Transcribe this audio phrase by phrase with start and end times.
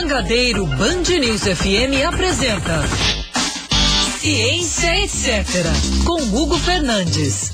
[0.00, 2.82] Jangadeiro Band News FM apresenta
[4.18, 5.46] Ciência Etc.
[6.06, 7.52] com Hugo Fernandes.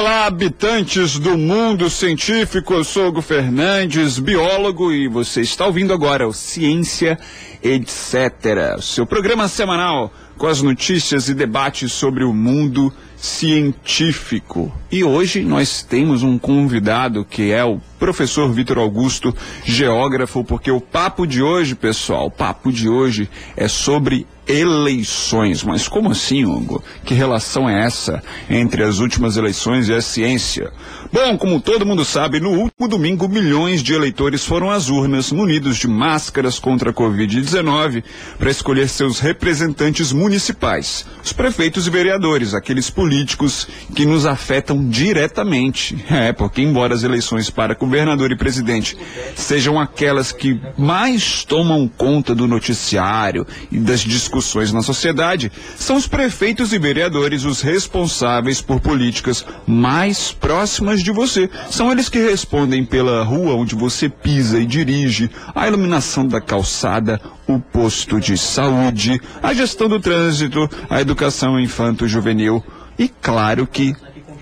[0.00, 2.72] Olá, habitantes do mundo científico.
[2.72, 7.18] Eu sou Hugo Fernandes, biólogo, e você está ouvindo agora o Ciência
[7.62, 8.80] Etc.
[8.80, 14.72] Seu programa semanal com as notícias e debates sobre o mundo científico.
[14.90, 19.36] E hoje nós temos um convidado que é o professor Vitor Augusto,
[19.66, 25.62] geógrafo, porque o papo de hoje, pessoal, o papo de hoje é sobre eleições.
[25.62, 26.82] Mas como assim, Hugo?
[27.04, 30.72] Que relação é essa entre as últimas eleições e a ciência?
[31.12, 35.76] Bom, como todo mundo sabe, no último domingo, milhões de eleitores foram às urnas, munidos
[35.76, 38.04] de máscaras contra a Covid-19,
[38.38, 45.98] para escolher seus representantes municipais, os prefeitos e vereadores, aqueles políticos que nos afetam diretamente.
[46.20, 48.96] É, porque embora as eleições para governador e presidente
[49.34, 55.96] sejam aquelas que mais tomam conta do noticiário e das discussões discussões na sociedade, são
[55.96, 61.48] os prefeitos e vereadores os responsáveis por políticas mais próximas de você.
[61.70, 67.20] São eles que respondem pela rua onde você pisa e dirige, a iluminação da calçada,
[67.46, 72.64] o posto de saúde, a gestão do trânsito, a educação infanto-juvenil.
[72.98, 73.94] E claro que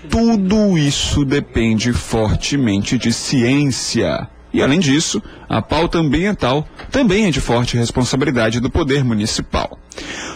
[0.09, 4.27] tudo isso depende fortemente de ciência.
[4.53, 9.77] E, além disso, a pauta ambiental também é de forte responsabilidade do poder municipal.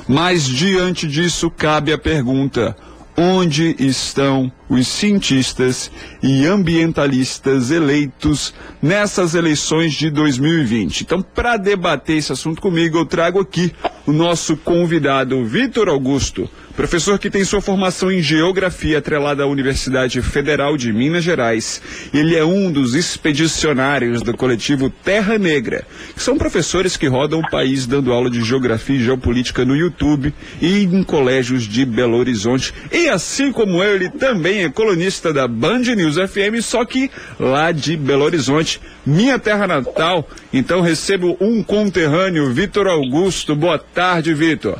[0.08, 2.76] Mas, diante disso, cabe a pergunta:
[3.18, 11.02] onde estão os cientistas e ambientalistas eleitos nessas eleições de 2020?
[11.02, 13.74] Então, para debater esse assunto comigo, eu trago aqui
[14.06, 20.20] o nosso convidado, Vitor Augusto Professor que tem sua formação em geografia atrelada à Universidade
[20.24, 21.80] Federal de Minas Gerais.
[22.12, 25.86] Ele é um dos expedicionários do coletivo Terra Negra,
[26.16, 30.34] que são professores que rodam o país dando aula de geografia e geopolítica no YouTube
[30.60, 32.74] e em colégios de Belo Horizonte.
[32.92, 37.72] E assim como eu, ele também é colunista da Band News FM, só que lá
[37.72, 40.28] de Belo Horizonte, minha terra natal.
[40.52, 43.56] Então recebo um conterrâneo, Vitor Augusto.
[43.56, 44.80] Boa tarde, Vitor.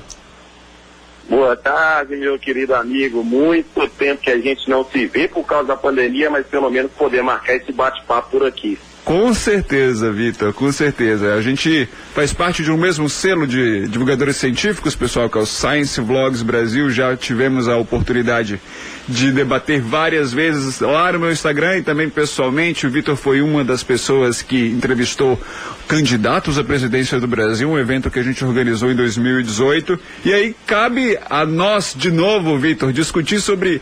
[1.30, 3.24] Boa tarde, meu querido amigo.
[3.24, 6.92] Muito tempo que a gente não se vê por causa da pandemia, mas pelo menos
[6.92, 8.78] poder marcar esse bate-papo por aqui.
[9.06, 11.34] Com certeza, Vitor, com certeza.
[11.34, 15.46] A gente faz parte de um mesmo selo de divulgadores científicos, pessoal, que é o
[15.46, 16.90] Science Vlogs Brasil.
[16.90, 18.62] Já tivemos a oportunidade
[19.06, 22.88] de debater várias vezes lá no meu Instagram e também pessoalmente.
[22.88, 25.38] O Vitor foi uma das pessoas que entrevistou
[25.86, 30.00] candidatos à presidência do Brasil, um evento que a gente organizou em 2018.
[30.24, 33.82] E aí cabe a nós, de novo, Vitor, discutir sobre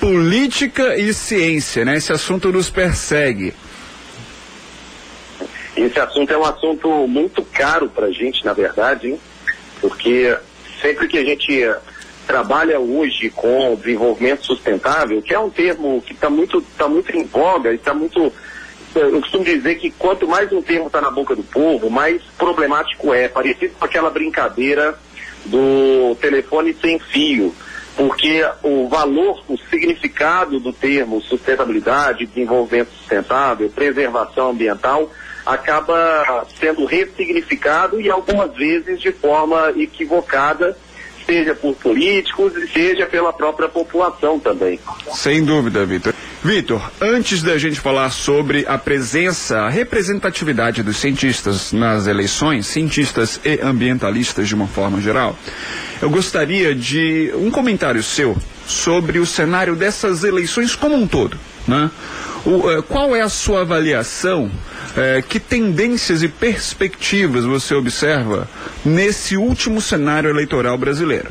[0.00, 1.98] política e ciência, né?
[1.98, 3.52] Esse assunto nos persegue.
[5.76, 9.20] Esse assunto é um assunto muito caro para a gente, na verdade, hein?
[9.80, 10.36] porque
[10.80, 11.68] sempre que a gente
[12.26, 17.24] trabalha hoje com desenvolvimento sustentável, que é um termo que está muito, tá muito em
[17.24, 18.32] voga está muito.
[18.94, 23.12] Eu costumo dizer que quanto mais um termo está na boca do povo, mais problemático
[23.12, 23.26] é.
[23.26, 24.98] Parecido com aquela brincadeira
[25.46, 27.54] do telefone sem fio.
[27.96, 35.10] Porque o valor, o significado do termo sustentabilidade, desenvolvimento sustentável, preservação ambiental,
[35.44, 40.76] acaba sendo ressignificado e algumas vezes de forma equivocada,
[41.26, 44.78] seja por políticos seja pela própria população também.
[45.12, 46.12] Sem dúvida, Vitor.
[46.42, 53.40] Vitor, antes da gente falar sobre a presença, a representatividade dos cientistas nas eleições, cientistas
[53.44, 55.36] e ambientalistas de uma forma geral,
[56.00, 58.36] eu gostaria de um comentário seu
[58.66, 61.38] sobre o cenário dessas eleições como um todo.
[61.66, 61.88] Né?
[62.44, 64.50] O, uh, qual é a sua avaliação
[64.96, 68.48] é, que tendências e perspectivas você observa
[68.84, 71.30] nesse último cenário eleitoral brasileiro?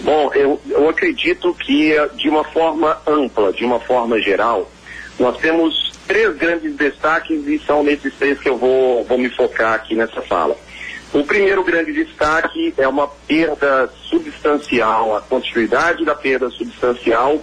[0.00, 4.70] Bom, eu, eu acredito que de uma forma ampla, de uma forma geral,
[5.18, 9.74] nós temos três grandes destaques e são nesses três que eu vou, vou me focar
[9.74, 10.56] aqui nessa fala.
[11.12, 17.42] O primeiro grande destaque é uma perda substancial, a continuidade da perda substancial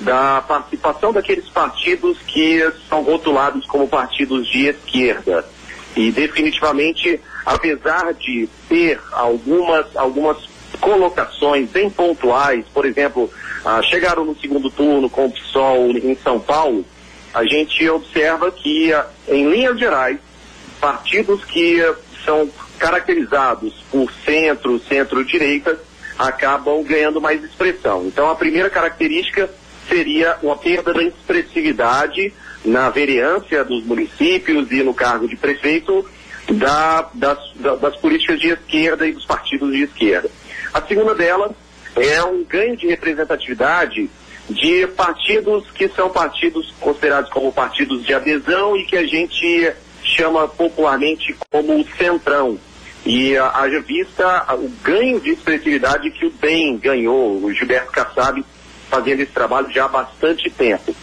[0.00, 5.44] da participação daqueles partidos que são rotulados como partidos de esquerda.
[5.96, 10.38] E definitivamente, apesar de ter algumas, algumas
[10.80, 13.30] colocações bem pontuais, por exemplo,
[13.64, 16.84] ah, chegaram no segundo turno com o PSOL em São Paulo,
[17.34, 20.18] a gente observa que, ah, em linhas gerais,
[20.80, 21.84] partidos que
[22.24, 22.48] são
[22.78, 25.78] caracterizados por centro, centro-direita,
[26.18, 28.06] acabam ganhando mais expressão.
[28.06, 29.50] Então, a primeira característica
[29.90, 32.32] seria uma perda da expressividade
[32.64, 36.08] na vereância dos municípios e no cargo de prefeito
[36.52, 37.38] da, das,
[37.80, 40.30] das políticas de esquerda e dos partidos de esquerda.
[40.72, 41.52] A segunda delas
[41.96, 44.08] é um ganho de representatividade
[44.48, 49.72] de partidos que são partidos considerados como partidos de adesão e que a gente
[50.02, 52.58] chama popularmente como centrão.
[53.06, 58.44] E haja vista o ganho de expressividade que o DEM ganhou, o Gilberto Kassab
[58.90, 60.94] fazendo esse trabalho já há bastante tempo.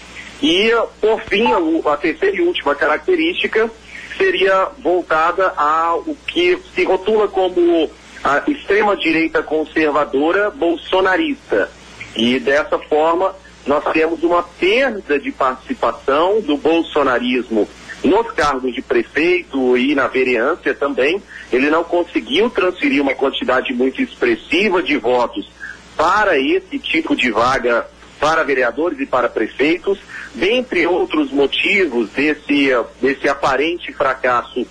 [0.41, 3.71] E, por fim, a, a terceira e última característica
[4.17, 7.89] seria voltada ao que se rotula como
[8.23, 11.71] a extrema-direita conservadora bolsonarista.
[12.15, 13.33] E dessa forma,
[13.65, 17.67] nós temos uma perda de participação do bolsonarismo
[18.03, 21.21] nos cargos de prefeito e na vereança também.
[21.51, 25.49] Ele não conseguiu transferir uma quantidade muito expressiva de votos
[25.97, 27.87] para esse tipo de vaga
[28.19, 29.99] para vereadores e para prefeitos,
[30.33, 32.69] dentre outros motivos desse,
[33.01, 34.65] desse aparente fracasso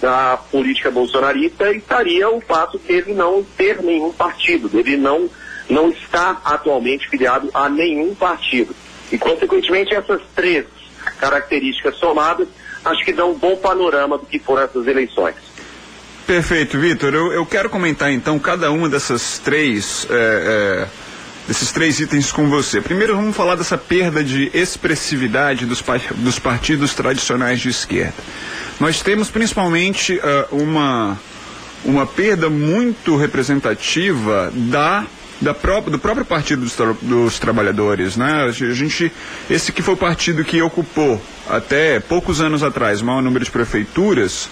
[0.00, 5.28] da política bolsonarista, estaria o fato de ele não ter nenhum partido, dele não,
[5.68, 8.74] não estar atualmente filiado a nenhum partido.
[9.10, 10.66] E, consequentemente, essas três
[11.18, 12.46] características somadas,
[12.84, 15.47] acho que dão um bom panorama do que foram essas eleições.
[16.28, 17.14] Perfeito, Vitor.
[17.14, 20.06] Eu, eu, quero comentar então cada uma dessas três.
[20.10, 21.08] É, é
[21.48, 22.82] desses três itens com você.
[22.82, 25.82] Primeiro, vamos falar dessa perda de expressividade dos,
[26.16, 28.12] dos partidos tradicionais de esquerda.
[28.78, 31.18] Nós temos principalmente uh, uma,
[31.82, 35.06] uma perda muito representativa da
[35.40, 38.42] da própria, do próprio Partido dos, tra dos, Trabalhadores, né?
[38.42, 39.12] A gente,
[39.48, 43.50] esse que foi o partido que ocupou até poucos anos atrás o maior número de
[43.50, 44.48] prefeituras,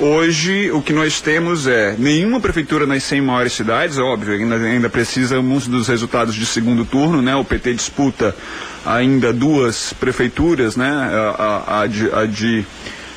[0.00, 4.88] Hoje, o que nós temos é nenhuma prefeitura nas 100 maiores cidades, óbvio, ainda, ainda
[4.88, 7.34] precisamos dos resultados de segundo turno, né?
[7.34, 8.34] O PT disputa
[8.86, 10.88] ainda duas prefeituras, né?
[10.88, 12.64] A, a, a, de, a de,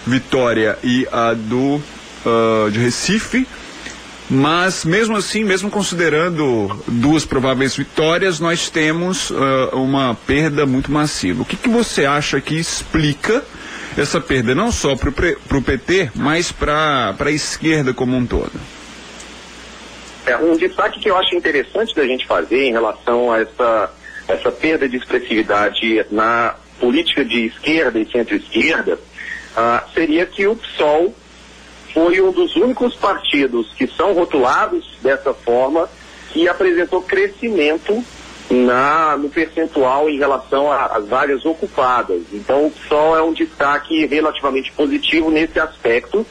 [0.06, 1.76] Vitória e a do
[2.26, 3.48] uh, de Recife.
[4.30, 9.36] Mas mesmo assim, mesmo considerando duas prováveis vitórias, nós temos uh,
[9.74, 11.44] uma perda muito massiva.
[11.44, 13.44] O que, que você acha que explica?
[13.98, 18.52] Essa perda não só para o PT, mas para a esquerda como um todo?
[20.26, 23.92] É, um destaque que eu acho interessante da gente fazer em relação a essa,
[24.28, 31.14] essa perda de expressividade na política de esquerda e centro-esquerda uh, seria que o PSOL
[31.94, 35.90] foi um dos únicos partidos que são rotulados dessa forma
[36.32, 38.04] que apresentou crescimento
[38.52, 42.22] na, no percentual em relação às vagas ocupadas.
[42.34, 46.26] Então, o PSOL é um destaque relativamente positivo nesse aspecto.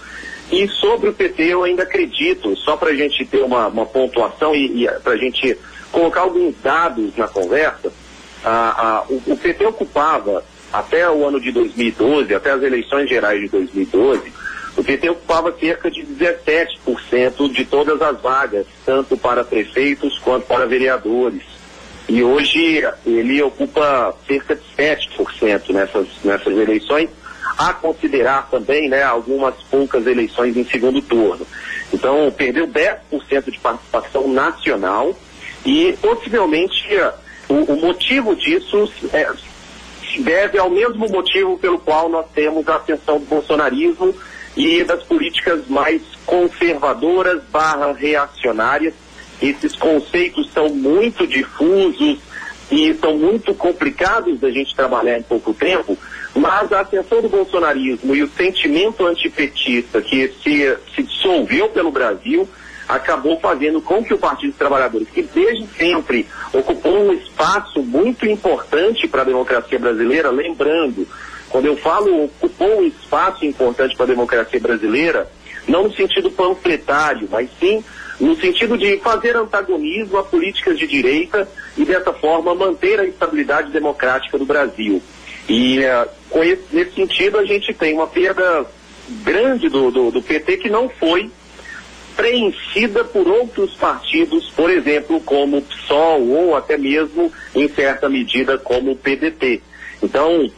[0.52, 4.54] E sobre o PT, eu ainda acredito, só para a gente ter uma, uma pontuação
[4.54, 5.56] e, e para a gente
[5.92, 7.92] colocar alguns dados na conversa,
[9.08, 14.32] o, o PT ocupava, até o ano de 2012, até as eleições gerais de 2012,
[14.76, 20.66] o PT ocupava cerca de 17% de todas as vagas, tanto para prefeitos quanto para
[20.66, 21.42] vereadores.
[22.10, 27.08] E hoje ele ocupa cerca de 7% nessas, nessas eleições,
[27.56, 31.46] a considerar também né, algumas poucas eleições em segundo turno.
[31.94, 35.16] Então, perdeu 10% de participação nacional
[35.64, 36.84] e possivelmente
[37.48, 39.30] o, o motivo disso é,
[40.18, 44.12] deve ao mesmo motivo pelo qual nós temos a ascensão do bolsonarismo
[44.56, 48.94] e das políticas mais conservadoras barra reacionárias
[49.40, 52.18] esses conceitos são muito difusos
[52.70, 55.96] e são muito complicados da gente trabalhar em pouco tempo,
[56.34, 62.48] mas a atenção do bolsonarismo e o sentimento antipetista que se, se dissolveu pelo Brasil
[62.86, 68.26] acabou fazendo com que o Partido dos Trabalhadores, que desde sempre ocupou um espaço muito
[68.26, 71.06] importante para a democracia brasileira, lembrando,
[71.48, 75.28] quando eu falo ocupou um espaço importante para a democracia brasileira,
[75.68, 77.84] não no sentido panfletário, mas sim
[78.20, 83.70] no sentido de fazer antagonismo a políticas de direita e, dessa forma, manter a estabilidade
[83.70, 85.02] democrática do Brasil.
[85.48, 88.66] E, uh, esse, nesse sentido, a gente tem uma perda
[89.24, 91.30] grande do, do, do PT que não foi
[92.14, 98.58] preenchida por outros partidos, por exemplo, como o PSOL ou até mesmo, em certa medida,
[98.58, 99.62] como o PDT.
[100.02, 100.50] Então,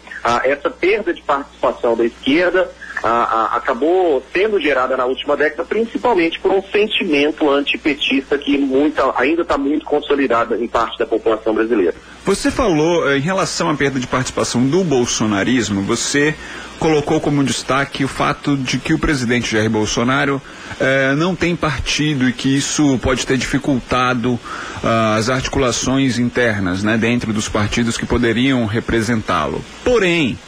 [0.45, 2.71] essa perda de participação da esquerda
[3.03, 9.59] acabou sendo gerada na última década, principalmente por um sentimento antipetista que muita, ainda está
[9.59, 11.95] muito consolidado em parte da população brasileira.
[12.25, 16.35] Você falou eh, em relação à perda de participação do bolsonarismo, você
[16.79, 20.41] colocou como destaque o fato de que o presidente Jair Bolsonaro
[20.79, 26.97] eh, não tem partido e que isso pode ter dificultado uh, as articulações internas né,
[26.97, 29.65] dentro dos partidos que poderiam representá-lo.
[29.85, 30.39] Porém,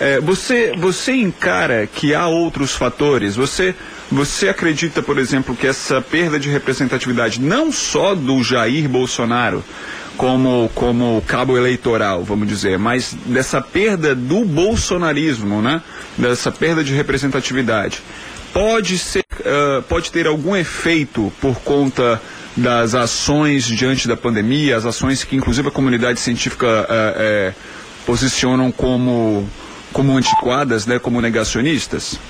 [0.00, 3.36] eh, você, você encara que há outros fatores?
[3.36, 3.74] Você,
[4.10, 9.62] você acredita, por exemplo, que essa perda de representatividade não só do Jair Bolsonaro,
[10.18, 15.80] como, como cabo eleitoral, vamos dizer, mas dessa perda do bolsonarismo, né?
[16.18, 18.02] Dessa perda de representatividade.
[18.52, 22.20] Pode ser, uh, pode ter algum efeito por conta
[22.56, 27.54] das ações diante da pandemia, as ações que inclusive a comunidade científica uh, uh,
[28.04, 29.48] posicionam como,
[29.98, 32.20] como antiquadas, né, como negacionistas?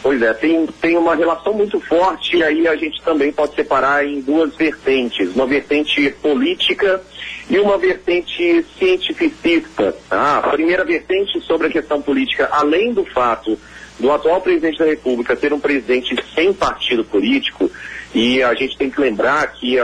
[0.00, 4.06] Pois é, tem, tem uma relação muito forte e aí a gente também pode separar
[4.06, 7.02] em duas vertentes, uma vertente política
[7.50, 9.92] e uma vertente cientificista.
[10.08, 10.38] Tá?
[10.38, 13.58] A primeira vertente sobre a questão política, além do fato
[13.98, 17.68] do atual presidente da República ser um presidente sem partido político,
[18.14, 19.80] e a gente tem que lembrar que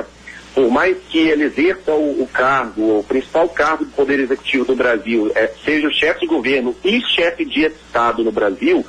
[0.55, 4.75] por mais que ele exerça o, o, cargo, o principal cargo do Poder Executivo do
[4.75, 8.85] Brasil, é, seja o chefe de governo e chefe de Estado no Brasil,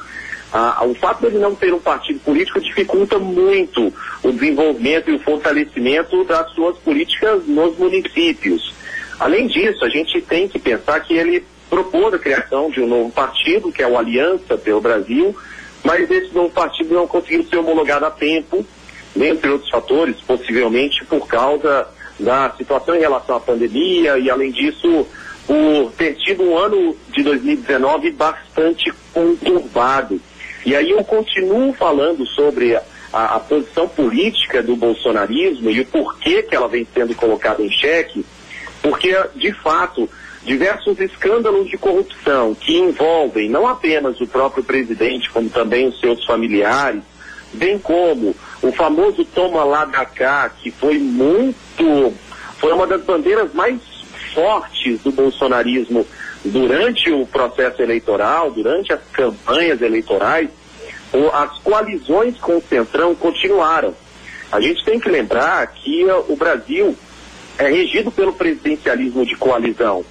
[0.54, 5.16] ah, o fato de ele não ter um partido político dificulta muito o desenvolvimento e
[5.16, 8.74] o fortalecimento das suas políticas nos municípios.
[9.18, 13.12] Além disso, a gente tem que pensar que ele propôs a criação de um novo
[13.12, 15.34] partido, que é o Aliança pelo Brasil,
[15.86, 18.66] mas esse novo partido não conseguiu ser homologado a tempo,
[19.16, 21.88] entre outros fatores, possivelmente por causa
[22.20, 25.08] da situação em relação à pandemia e, além disso,
[25.46, 30.20] por ter tido um ano de 2019 bastante conturbado.
[30.66, 36.44] E aí eu continuo falando sobre a, a, posição política do bolsonarismo e o porquê
[36.44, 38.24] que ela vem sendo colocada em xeque,
[38.82, 40.08] porque, de fato,
[40.44, 46.24] diversos escândalos de corrupção que envolvem não apenas o próprio presidente, como também os seus
[46.26, 47.02] familiares,
[47.54, 52.14] bem como o famoso toma lá da cá, que foi muito,
[52.58, 53.80] foi uma das bandeiras mais
[54.34, 56.06] fortes do bolsonarismo
[56.46, 60.50] durante o processo eleitoral, durante as campanhas eleitorais,
[61.34, 63.94] as coalizões com o Centrão continuaram.
[64.52, 66.96] A gente tem que lembrar que o Brasil
[67.58, 70.06] é regido pelo presidencialismo de coalizão.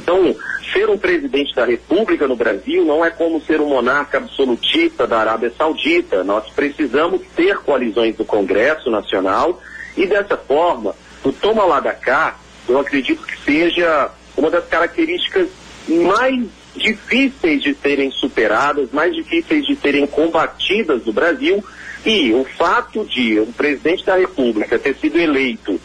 [0.00, 0.34] Então,
[0.72, 5.18] ser um presidente da República no Brasil não é como ser um monarca absolutista da
[5.18, 6.24] Arábia Saudita.
[6.24, 9.60] Nós precisamos ter coalizões no Congresso Nacional
[9.94, 15.48] e, dessa forma, o toma lá da cá, eu acredito que seja uma das características
[15.86, 21.62] mais difíceis de serem superadas, mais difíceis de serem combatidas no Brasil.
[22.06, 25.78] E o fato de o presidente da República ter sido eleito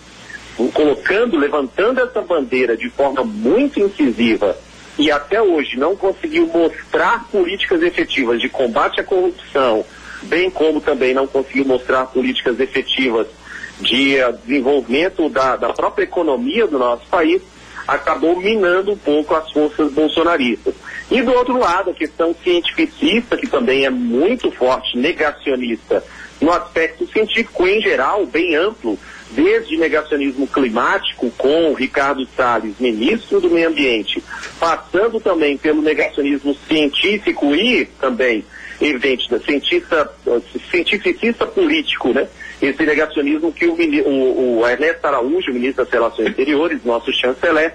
[0.73, 4.57] colocando, levantando essa bandeira de forma muito incisiva
[4.97, 9.85] e até hoje não conseguiu mostrar políticas efetivas de combate à corrupção,
[10.23, 13.27] bem como também não conseguiu mostrar políticas efetivas
[13.81, 17.41] de uh, desenvolvimento da, da própria economia do nosso país,
[17.85, 20.73] acabou minando um pouco as forças bolsonaristas.
[21.11, 26.03] E do outro lado, a questão cientificista, que também é muito forte, negacionista,
[26.41, 28.97] no aspecto científico em geral, bem amplo,
[29.31, 34.23] desde negacionismo climático com Ricardo Salles, ministro do Meio Ambiente,
[34.59, 38.45] passando também pelo negacionismo científico e também,
[38.79, 40.11] evidente, cientista,
[40.69, 42.27] cientificista político, né?
[42.61, 47.73] Esse negacionismo que o, o, o Ernesto Araújo, ministro das Relações Exteriores, nosso chanceler,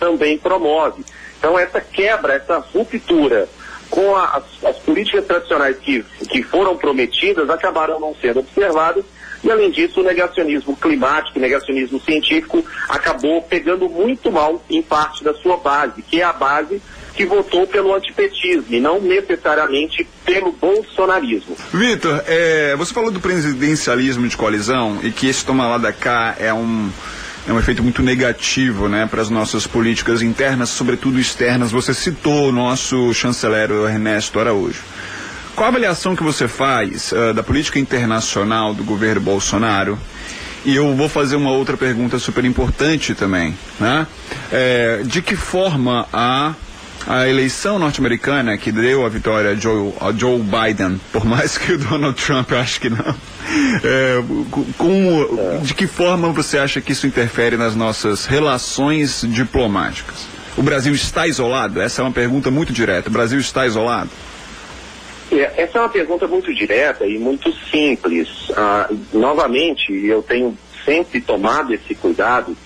[0.00, 1.04] também promove.
[1.38, 3.48] Então essa quebra, essa ruptura
[3.90, 9.04] com a, as, as políticas tradicionais que, que foram prometidas acabaram não sendo observadas
[9.42, 15.22] e, além disso, o negacionismo climático, o negacionismo científico acabou pegando muito mal em parte
[15.22, 16.80] da sua base, que é a base
[17.14, 21.56] que votou pelo antipetismo e não necessariamente pelo bolsonarismo.
[21.72, 26.36] Vitor, é, você falou do presidencialismo de coalizão e que esse toma lá da cá
[26.38, 26.90] é um
[27.48, 31.70] é um efeito muito negativo né, para as nossas políticas internas, sobretudo externas.
[31.70, 34.82] Você citou o nosso chanceler Ernesto Araújo.
[35.56, 39.98] Qual a avaliação que você faz uh, da política internacional do governo Bolsonaro?
[40.66, 44.06] E eu vou fazer uma outra pergunta super importante também, né?
[44.52, 46.54] É, de que forma a
[47.06, 51.72] a eleição norte-americana que deu a vitória a Joe, a Joe Biden, por mais que
[51.72, 53.14] o Donald Trump ache que não,
[53.84, 54.22] é,
[54.76, 60.26] com, de que forma você acha que isso interfere nas nossas relações diplomáticas?
[60.56, 61.80] O Brasil está isolado?
[61.80, 63.08] Essa é uma pergunta muito direta.
[63.08, 64.10] O Brasil está isolado?
[65.40, 68.28] Essa é uma pergunta muito direta e muito simples.
[68.56, 72.56] Ah, novamente, eu tenho sempre tomado esse cuidado.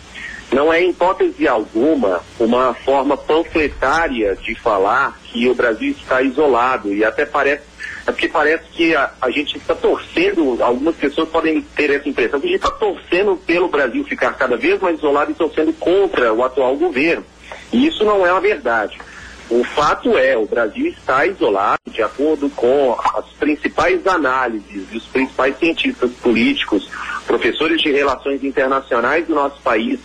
[0.52, 6.92] Não é, hipótese alguma, uma forma panfletária de falar que o Brasil está isolado.
[6.92, 7.62] E até parece,
[8.04, 12.40] é porque parece que a, a gente está torcendo, algumas pessoas podem ter essa impressão,
[12.40, 16.32] que a gente está torcendo pelo Brasil ficar cada vez mais isolado e torcendo contra
[16.32, 17.24] o atual governo.
[17.72, 18.98] E isso não é uma verdade.
[19.50, 25.04] O fato é, o Brasil está isolado, de acordo com as principais análises e os
[25.06, 26.88] principais cientistas políticos,
[27.26, 29.98] professores de relações internacionais do nosso país,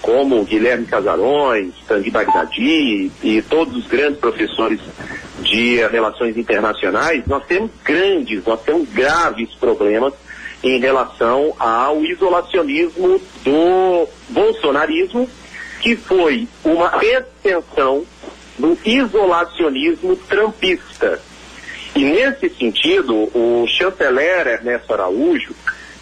[0.00, 4.80] como Guilherme Casarões, Tanguy Bagdadi e todos os grandes professores
[5.40, 10.14] de relações internacionais, nós temos grandes, nós temos graves problemas
[10.62, 15.28] em relação ao isolacionismo do bolsonarismo,
[15.80, 18.04] que foi uma extensão
[18.58, 21.20] do isolacionismo trampista.
[21.94, 25.54] E nesse sentido, o chanceler Ernesto Araújo,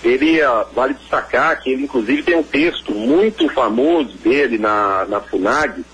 [0.02, 5.20] ele uh, vale destacar que ele inclusive tem um texto muito famoso dele na, na
[5.20, 5.84] FUNAG,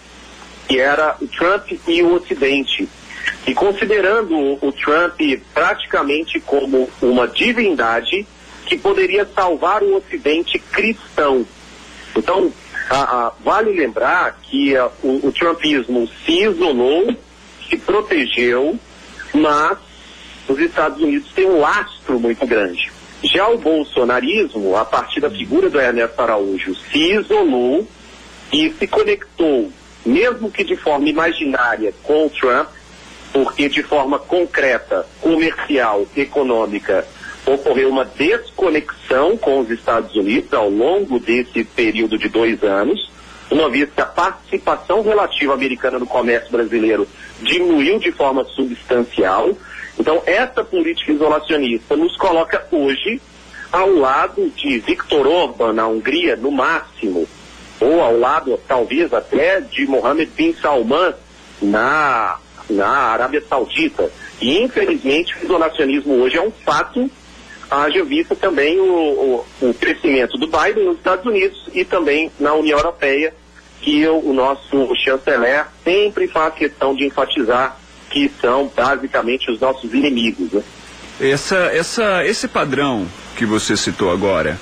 [0.66, 2.88] que era o Trump e o Ocidente.
[3.46, 5.20] E considerando o Trump
[5.52, 8.26] praticamente como uma divindade
[8.66, 11.46] que poderia salvar o Ocidente cristão.
[12.16, 12.52] Então,
[12.90, 17.14] ah, ah, vale lembrar que ah, o, o trumpismo se isolou,
[17.68, 18.76] se protegeu,
[19.32, 19.78] mas
[20.48, 22.90] os Estados Unidos têm um lastro muito grande.
[23.22, 27.86] Já o bolsonarismo, a partir da figura do Ernesto Araújo, se isolou
[28.52, 29.70] e se conectou,
[30.04, 32.70] mesmo que de forma imaginária, com o Trump,
[33.32, 37.06] porque de forma concreta, comercial, econômica,
[37.54, 43.10] ocorreu uma desconexão com os Estados Unidos ao longo desse período de dois anos,
[43.50, 47.06] uma vez que a participação relativa americana no comércio brasileiro
[47.42, 49.50] diminuiu de forma substancial.
[49.98, 53.20] Então, essa política isolacionista nos coloca hoje
[53.72, 57.26] ao lado de Viktor Orban na Hungria, no máximo,
[57.80, 61.14] ou ao lado, talvez, até de Mohammed bin Salman
[61.62, 64.10] na, na Arábia Saudita.
[64.40, 67.10] E, infelizmente, o isolacionismo hoje é um fato
[67.70, 68.84] haja vista também o,
[69.60, 73.32] o, o, crescimento do Biden nos Estados Unidos e também na União Europeia,
[73.80, 77.76] que o, o nosso chanceler sempre faz questão de enfatizar
[78.10, 80.52] que são basicamente os nossos inimigos.
[80.52, 80.62] Né?
[81.20, 83.06] Essa, essa, esse padrão
[83.36, 84.58] que você citou agora,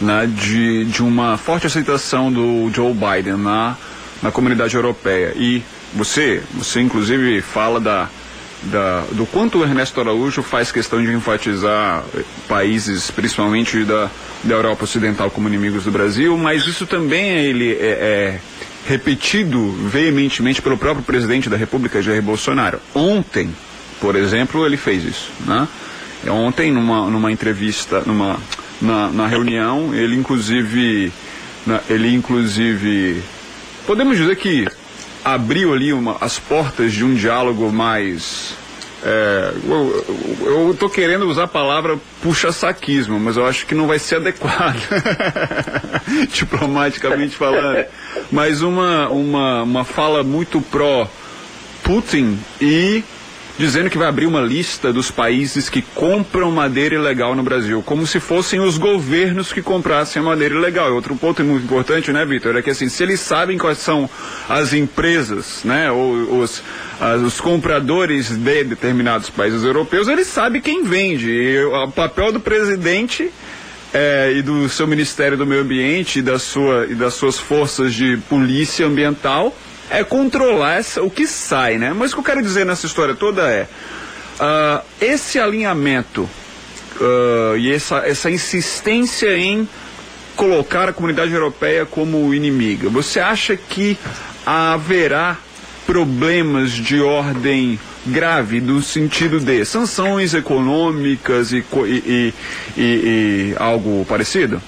[0.00, 3.76] né, de, de uma forte aceitação do Joe Biden na,
[4.22, 5.62] na comunidade europeia e
[5.92, 8.08] você, você inclusive fala da
[8.70, 12.04] da, do quanto o Ernesto Araújo faz questão de enfatizar
[12.48, 14.10] países, principalmente da,
[14.42, 18.40] da Europa Ocidental, como inimigos do Brasil, mas isso também ele é, é
[18.86, 22.80] repetido veementemente pelo próprio presidente da República, Jair Bolsonaro.
[22.94, 23.54] Ontem,
[24.00, 25.30] por exemplo, ele fez isso.
[25.46, 25.66] Né?
[26.28, 28.38] Ontem, numa, numa entrevista, numa,
[28.80, 31.12] na, na reunião, ele inclusive,
[31.66, 33.22] na, ele inclusive,
[33.86, 34.66] podemos dizer que
[35.24, 38.54] abriu ali uma, as portas de um diálogo mais.
[39.02, 39.52] É,
[40.40, 44.80] eu estou querendo usar a palavra puxa-saquismo, mas eu acho que não vai ser adequado,
[46.32, 47.84] diplomaticamente falando.
[48.30, 53.04] Mas uma, uma, uma fala muito pró-Putin e
[53.56, 58.06] dizendo que vai abrir uma lista dos países que compram madeira ilegal no Brasil, como
[58.06, 60.92] se fossem os governos que comprassem a madeira ilegal.
[60.92, 64.10] Outro ponto muito importante, né, Vitor, é que assim, se eles sabem quais são
[64.48, 66.62] as empresas, né, ou os,
[67.00, 71.30] as, os compradores de determinados países europeus, eles sabem quem vende.
[71.30, 73.30] E o papel do presidente
[73.92, 77.94] é, e do seu Ministério do Meio Ambiente e, da sua, e das suas forças
[77.94, 79.54] de polícia ambiental
[79.90, 81.92] é controlar essa, o que sai, né?
[81.92, 83.66] Mas o que eu quero dizer nessa história toda é
[84.40, 86.28] uh, esse alinhamento
[87.00, 89.68] uh, e essa, essa insistência em
[90.36, 92.88] colocar a comunidade europeia como inimiga.
[92.88, 93.96] Você acha que
[94.44, 95.36] haverá
[95.86, 102.34] problemas de ordem grave no sentido de sanções econômicas e, e,
[102.76, 104.60] e, e algo parecido?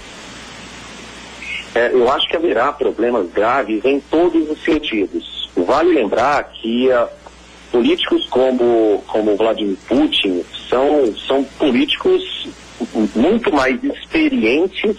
[1.77, 5.51] É, eu acho que haverá problemas graves em todos os sentidos.
[5.55, 7.07] Vale lembrar que uh,
[7.71, 12.49] políticos como, como Vladimir Putin são, são políticos
[13.15, 14.97] muito mais experientes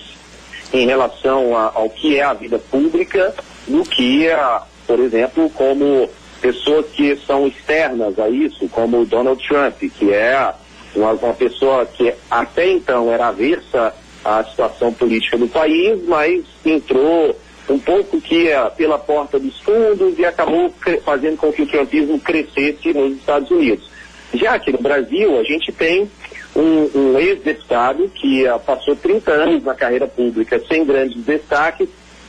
[0.72, 3.34] em relação a, ao que é a vida pública
[3.68, 6.08] do que, uh, por exemplo, como
[6.40, 10.54] pessoas que são externas a isso, como Donald Trump, que é
[10.96, 13.96] uma, uma pessoa que até então era aversa
[14.28, 17.34] a situação política do país, mas entrou
[17.70, 20.74] um pouco que é pela porta dos fundos e acabou
[21.06, 23.90] fazendo com que o trumpismo crescesse nos Estados Unidos.
[24.34, 26.10] Já aqui no Brasil, a gente tem
[26.54, 31.88] um, um ex-deputado que uh, passou 30 anos na carreira pública sem grandes destaques,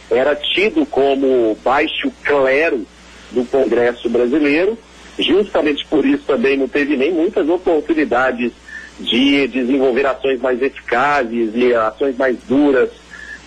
[0.08, 2.86] era tido como baixo clero
[3.32, 4.78] do Congresso brasileiro,
[5.18, 8.52] justamente por isso também não teve nem muitas oportunidades
[8.98, 12.90] de desenvolver ações mais eficazes e ações mais duras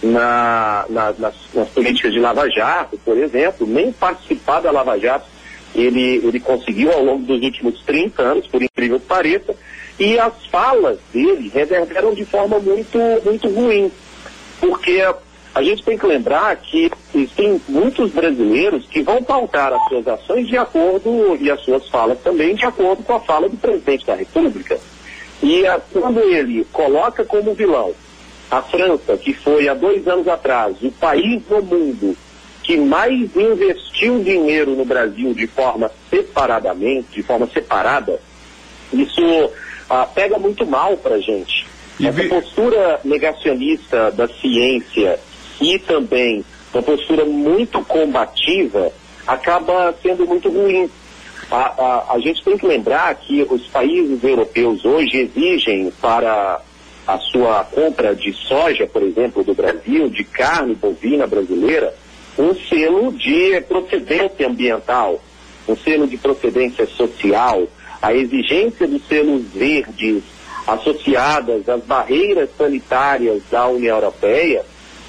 [0.01, 5.25] na, na, nas, nas, políticas de Lava Jato, por exemplo, nem participar da Lava Jato
[5.75, 9.55] ele, ele conseguiu ao longo dos últimos 30 anos, por incrível que pareça,
[9.99, 13.91] e as falas dele reverberam de forma muito, muito ruim,
[14.59, 15.01] porque
[15.53, 20.47] a gente tem que lembrar que existem muitos brasileiros que vão pautar as suas ações
[20.47, 24.15] de acordo, e as suas falas também, de acordo com a fala do presidente da
[24.15, 24.79] República.
[25.41, 27.93] E a, quando ele coloca como vilão
[28.49, 32.17] a França, que foi há dois anos atrás o país no mundo
[32.63, 38.19] que mais investiu dinheiro no Brasil de forma separadamente, de forma separada,
[38.93, 39.51] isso
[39.89, 41.65] ah, pega muito mal para a gente.
[41.99, 42.29] E Essa vi...
[42.29, 45.19] postura negacionista da ciência
[45.59, 48.91] e também uma postura muito combativa
[49.27, 50.89] acaba sendo muito ruim.
[51.51, 56.61] A, a, a gente tem que lembrar que os países europeus hoje exigem para
[57.05, 61.93] a sua compra de soja, por exemplo, do Brasil, de carne bovina brasileira,
[62.37, 65.19] um selo de procedência ambiental,
[65.67, 67.67] um selo de procedência social,
[68.01, 70.23] a exigência dos selos verdes
[70.65, 74.63] associadas às barreiras sanitárias da União Europeia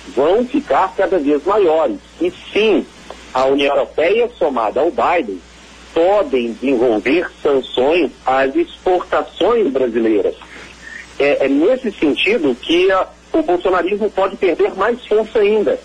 [0.09, 1.99] vão ficar cada vez maiores.
[2.21, 2.85] E sim,
[3.33, 5.39] a União Europeia, somada ao Biden,
[5.93, 10.35] podem desenvolver sanções às exportações brasileiras
[11.19, 15.79] é, é nesse sentido que a, o bolsonarismo pode perder mais força ainda.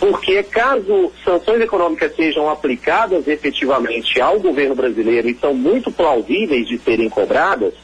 [0.00, 6.78] Porque caso sanções econômicas sejam aplicadas efetivamente ao governo brasileiro e são muito plausíveis de
[6.78, 7.74] serem cobradas,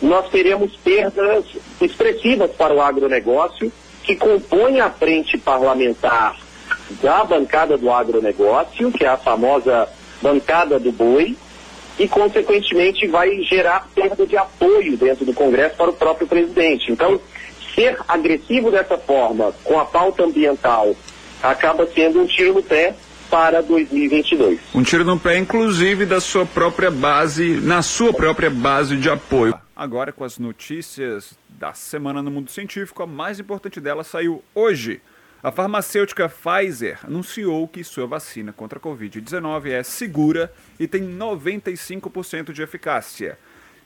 [0.00, 1.44] nós teremos perdas
[1.80, 3.72] expressivas para o agronegócio,
[4.04, 6.36] que compõe a frente parlamentar
[7.02, 9.88] da bancada do agronegócio, que é a famosa
[10.22, 11.36] bancada do boi,
[11.98, 16.92] e, consequentemente, vai gerar perda de apoio dentro do Congresso para o próprio presidente.
[16.92, 17.18] Então,
[17.74, 20.94] ser agressivo dessa forma, com a pauta ambiental,
[21.42, 22.94] acaba sendo um tiro no pé
[23.30, 24.60] para 2022.
[24.74, 29.54] Um tiro no pé, inclusive, da sua própria base, na sua própria base de apoio.
[29.74, 35.00] Agora, com as notícias da semana no mundo científico, a mais importante dela saiu hoje.
[35.46, 42.50] A farmacêutica Pfizer anunciou que sua vacina contra a Covid-19 é segura e tem 95%
[42.50, 43.38] de eficácia.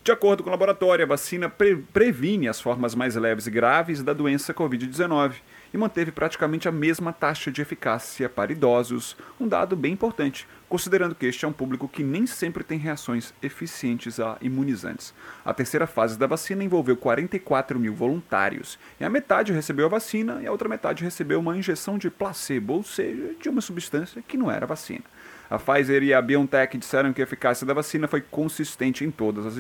[0.03, 4.03] De acordo com o laboratório, a vacina pre previne as formas mais leves e graves
[4.03, 5.35] da doença Covid-19
[5.73, 11.15] e manteve praticamente a mesma taxa de eficácia para idosos, um dado bem importante, considerando
[11.15, 15.15] que este é um público que nem sempre tem reações eficientes a imunizantes.
[15.45, 20.41] A terceira fase da vacina envolveu 44 mil voluntários, e a metade recebeu a vacina
[20.43, 24.37] e a outra metade recebeu uma injeção de placebo, ou seja, de uma substância que
[24.37, 25.05] não era vacina.
[25.51, 29.45] A Pfizer e a BioNTech disseram que a eficácia da vacina foi consistente em todas
[29.45, 29.57] as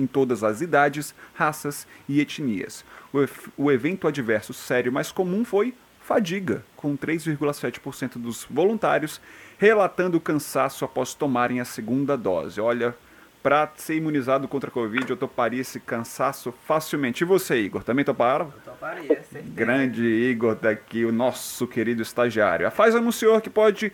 [0.00, 2.84] em todas as idades, raças e etnias.
[3.12, 9.20] O, o evento adverso sério mais comum foi fadiga, com 3,7% dos voluntários
[9.60, 12.58] relatando cansaço após tomarem a segunda dose.
[12.60, 12.96] Olha,
[13.42, 17.22] para ser imunizado contra a Covid, eu toparia esse cansaço facilmente.
[17.22, 18.46] E você, Igor, também toparam?
[18.46, 19.54] Eu toparia, certeza.
[19.54, 22.66] Grande Igor daqui, o nosso querido estagiário.
[22.66, 23.92] A Pfizer anunciou que pode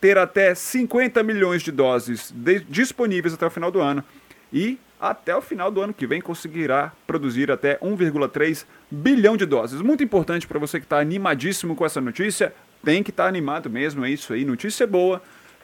[0.00, 2.34] ter até 50 milhões de doses
[2.68, 4.02] disponíveis até o final do ano.
[4.50, 9.80] E até o final do ano que vem conseguirá produzir até 1,3 bilhão de doses.
[9.80, 13.68] Muito importante para você que está animadíssimo com essa notícia, tem que estar tá animado
[13.68, 15.20] mesmo, é isso aí, notícia boa.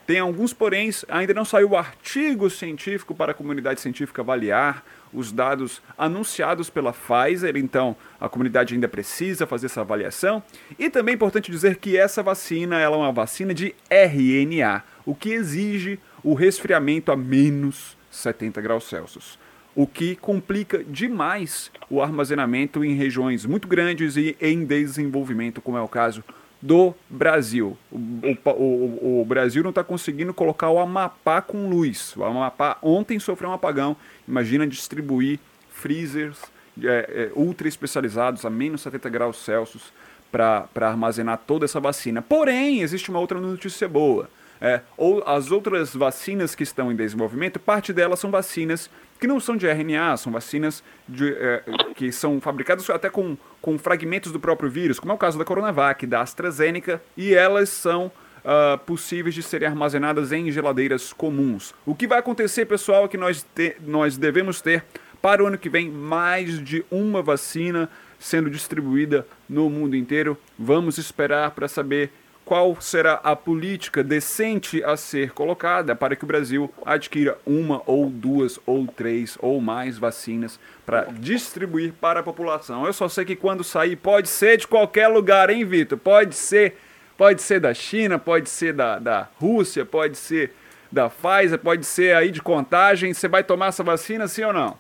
[0.09, 5.31] Tem alguns poréns, ainda não saiu o artigo científico para a comunidade científica avaliar os
[5.31, 10.43] dados anunciados pela Pfizer, então a comunidade ainda precisa fazer essa avaliação.
[10.79, 15.15] E também é importante dizer que essa vacina ela é uma vacina de RNA, o
[15.15, 19.39] que exige o resfriamento a menos 70 graus Celsius,
[19.75, 25.81] o que complica demais o armazenamento em regiões muito grandes e em desenvolvimento, como é
[25.81, 26.25] o caso
[26.61, 27.79] do Brasil.
[27.91, 32.17] O, o, o Brasil não está conseguindo colocar o Amapá com luz.
[32.17, 33.97] O Amapá ontem sofreu um apagão.
[34.27, 35.39] Imagina distribuir
[35.71, 36.39] freezers
[36.83, 39.93] é, é, ultra especializados a menos 70 graus Celsius
[40.31, 42.21] para armazenar toda essa vacina.
[42.21, 44.29] Porém, existe uma outra notícia boa.
[44.61, 48.91] É, ou as outras vacinas que estão em desenvolvimento, parte delas são vacinas
[49.21, 51.63] que não são de RNA, são vacinas de, é,
[51.95, 55.45] que são fabricadas até com, com fragmentos do próprio vírus, como é o caso da
[55.45, 61.75] Coronavac, da AstraZeneca, e elas são uh, possíveis de serem armazenadas em geladeiras comuns.
[61.85, 64.85] O que vai acontecer, pessoal, é que nós, te, nós devemos ter
[65.21, 70.39] para o ano que vem mais de uma vacina sendo distribuída no mundo inteiro.
[70.59, 72.13] Vamos esperar para saber
[72.49, 78.09] qual será a política decente a ser colocada para que o Brasil adquira uma ou
[78.09, 82.87] duas ou três ou mais vacinas para distribuir para a população.
[82.87, 85.99] Eu só sei que quando sair pode ser de qualquer lugar, hein, Vitor?
[85.99, 86.79] Pode ser,
[87.19, 90.55] pode ser da China, pode ser da, da Rússia, pode ser
[90.91, 93.13] da Pfizer, pode ser aí de contagem.
[93.13, 94.79] Você vai tomar essa vacina, sim ou não?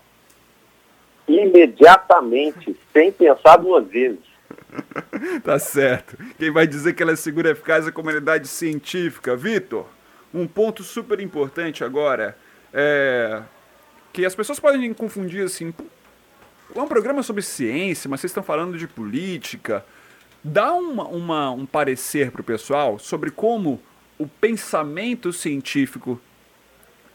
[1.29, 4.28] Imediatamente, sem pensar duas vezes.
[5.43, 6.17] tá certo.
[6.39, 9.37] Quem vai dizer que ela é segura e eficaz é a comunidade científica.
[9.37, 9.87] Vitor,
[10.33, 12.37] um ponto super importante agora
[12.73, 13.43] é
[14.13, 15.73] que as pessoas podem confundir assim.
[16.75, 19.85] É um programa sobre ciência, mas vocês estão falando de política.
[20.43, 23.81] Dá uma, uma um parecer para o pessoal sobre como
[24.19, 26.21] o pensamento científico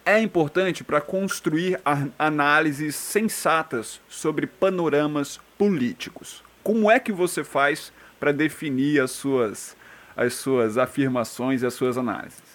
[0.06, 1.80] é importante para construir
[2.18, 6.44] análises sensatas sobre panoramas políticos.
[6.64, 9.76] Como é que você faz para definir as suas,
[10.16, 12.54] as suas afirmações e as suas análises?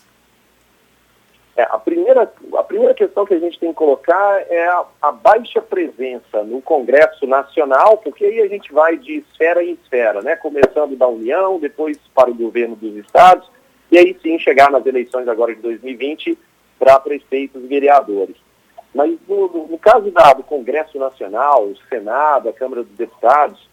[1.59, 5.11] É, a, primeira, a primeira questão que a gente tem que colocar é a, a,
[5.11, 10.37] baixa presença no Congresso Nacional, porque aí a gente vai de esfera em esfera, né?
[10.37, 13.51] começando da União, depois para o governo dos estados,
[13.91, 16.39] e aí sim chegar nas eleições agora de 2020
[16.79, 18.37] para prefeitos e vereadores.
[18.95, 23.69] Mas no, no caso da, do Congresso Nacional, o Senado, a Câmara dos Deputados,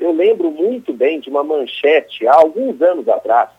[0.00, 3.50] eu lembro muito bem de uma manchete há alguns anos atrás,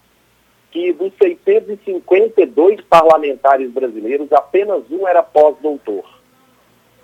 [0.71, 6.03] que dos 652 parlamentares brasileiros, apenas um era pós-doutor.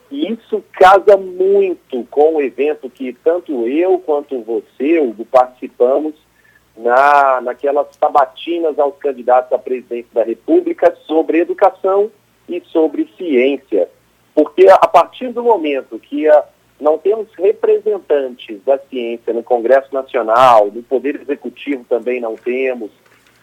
[0.09, 6.15] E isso casa muito com o evento que tanto eu quanto você, Hugo, participamos
[6.77, 12.09] na, naquelas sabatinas aos candidatos à presidência da República sobre educação
[12.47, 13.89] e sobre ciência.
[14.33, 16.45] Porque a partir do momento que a,
[16.79, 22.91] não temos representantes da ciência no Congresso Nacional, no Poder Executivo também não temos.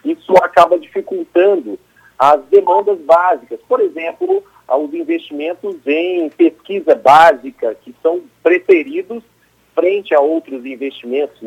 [0.03, 1.77] Isso acaba dificultando
[2.17, 3.59] as demandas básicas.
[3.67, 9.23] Por exemplo, os investimentos em pesquisa básica, que são preferidos
[9.73, 11.37] frente a outros investimentos.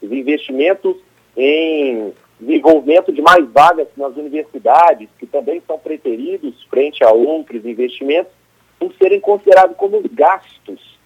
[0.00, 0.96] Os investimentos
[1.36, 8.32] em desenvolvimento de mais vagas nas universidades, que também são preferidos frente a outros investimentos
[8.80, 10.98] por serem considerados como gastos.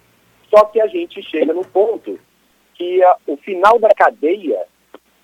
[0.49, 2.17] Só que a gente chega no ponto
[2.73, 4.65] que a, o final da cadeia,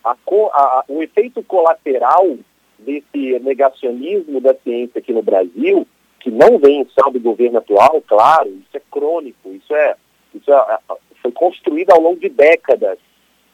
[0.04, 2.38] a, a, o efeito colateral
[2.78, 5.88] desse negacionismo da ciência aqui no Brasil,
[6.20, 9.96] que não vem só do governo atual, claro, isso é crônico, isso é,
[10.36, 10.80] isso é,
[11.22, 13.00] foi construído ao longo de décadas.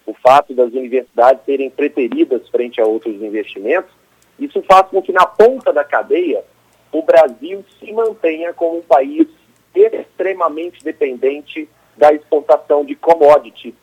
[0.06, 3.92] O fato das universidades serem preteridas frente a outros investimentos,
[4.40, 6.44] isso faz com que na ponta da cadeia
[6.92, 9.28] o Brasil se mantenha como um país
[9.76, 13.74] extremamente dependente da exportação de commodities,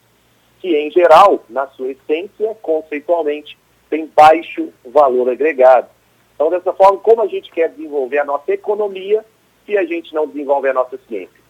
[0.60, 3.58] que em geral, na sua essência, conceitualmente,
[3.90, 5.88] tem baixo valor agregado.
[6.34, 9.24] Então, dessa forma, como a gente quer desenvolver a nossa economia
[9.64, 11.44] se a gente não desenvolver a nossa ciência?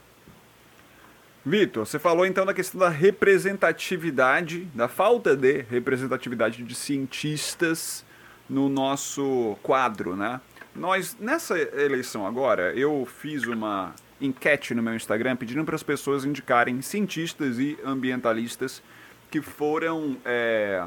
[1.46, 8.04] Vitor, você falou então da questão da representatividade, da falta de representatividade de cientistas
[8.48, 10.40] no nosso quadro, né?
[10.74, 16.24] Nós, nessa eleição agora, eu fiz uma enquete no meu Instagram pedindo para as pessoas
[16.24, 18.82] indicarem cientistas e ambientalistas
[19.30, 20.84] que foram, é,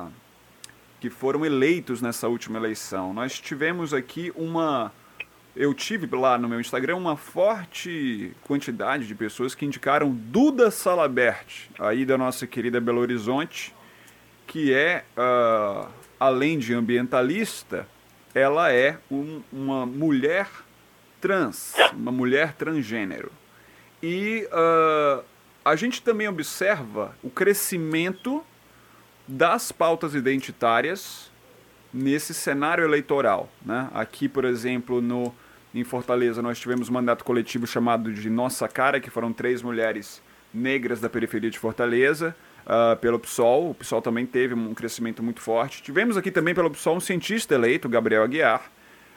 [1.00, 3.14] que foram eleitos nessa última eleição.
[3.14, 4.92] Nós tivemos aqui uma.
[5.56, 11.70] Eu tive lá no meu Instagram uma forte quantidade de pessoas que indicaram Duda Salabert,
[11.80, 13.74] aí da nossa querida Belo Horizonte,
[14.46, 17.88] que é, uh, além de ambientalista,
[18.38, 20.48] ela é um, uma mulher
[21.20, 23.32] trans, uma mulher transgênero.
[24.02, 25.24] E uh,
[25.66, 28.44] a gente também observa o crescimento
[29.28, 31.32] das pautas identitárias
[31.92, 33.50] nesse cenário eleitoral.
[33.66, 33.90] Né?
[33.94, 35.34] Aqui, por exemplo, no,
[35.74, 40.22] em Fortaleza, nós tivemos um mandato coletivo chamado de Nossa Cara, que foram três mulheres
[40.54, 42.36] negras da periferia de Fortaleza
[42.68, 43.72] uh, pelo PSOL.
[43.72, 45.82] O PSOL também teve um crescimento muito forte.
[45.82, 48.72] Tivemos aqui também pelo PSOL um cientista eleito, Gabriel Aguiar,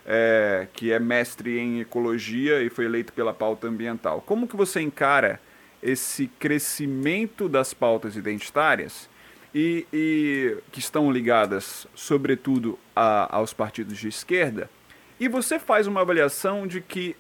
[0.07, 4.23] é, que é mestre em ecologia e foi eleito pela pauta ambiental.
[4.23, 5.41] Como que você encara
[5.83, 9.09] esse crescimento das pautas identitárias
[9.55, 14.71] e, e que estão ligadas, sobretudo, a, aos partidos de esquerda?
[15.19, 17.15] E você faz uma avaliação de que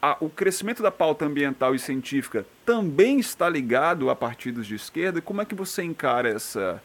[0.00, 5.20] a, o crescimento da pauta ambiental e científica também está ligado a partidos de esquerda?
[5.20, 6.82] Como é que você encara essa,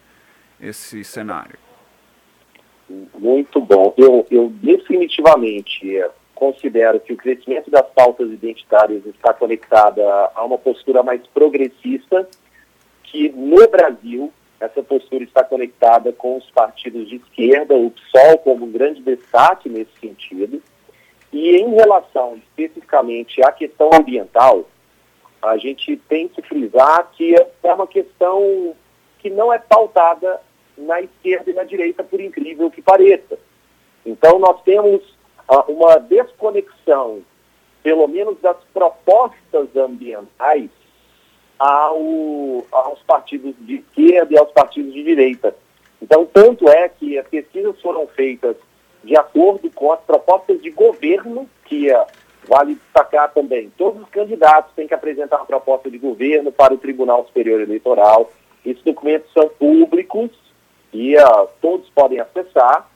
[0.60, 1.58] esse cenário?
[3.17, 3.93] Muito bom.
[3.97, 10.04] Eu, eu definitivamente é, considero que o crescimento das pautas identitárias está conectada
[10.36, 12.28] a uma postura mais progressista,
[13.04, 18.65] que no Brasil essa postura está conectada com os partidos de esquerda, o PSOL como
[18.65, 20.62] um grande destaque nesse sentido.
[21.34, 24.65] E em relação especificamente à questão ambiental,
[25.41, 28.76] a gente tem que frisar que é uma questão
[29.17, 30.39] que não é pautada
[30.78, 33.39] na esquerda e na direita, por incrível que pareça.
[34.06, 35.02] Então, nós temos
[35.50, 37.24] uh, uma desconexão,
[37.82, 40.69] pelo menos das propostas ambientais,
[41.58, 41.98] ao,
[42.72, 45.56] aos partidos de esquerda e aos partidos de direita.
[46.02, 48.56] Então, tanto é que as pesquisas foram feitas
[49.04, 52.06] de acordo com as propostas de governo, que uh,
[52.48, 56.78] vale destacar também, todos os candidatos têm que apresentar uma proposta de governo para o
[56.78, 58.32] Tribunal Superior Eleitoral.
[58.66, 60.32] Esses documentos são públicos
[60.94, 62.89] e uh, todos podem acessar.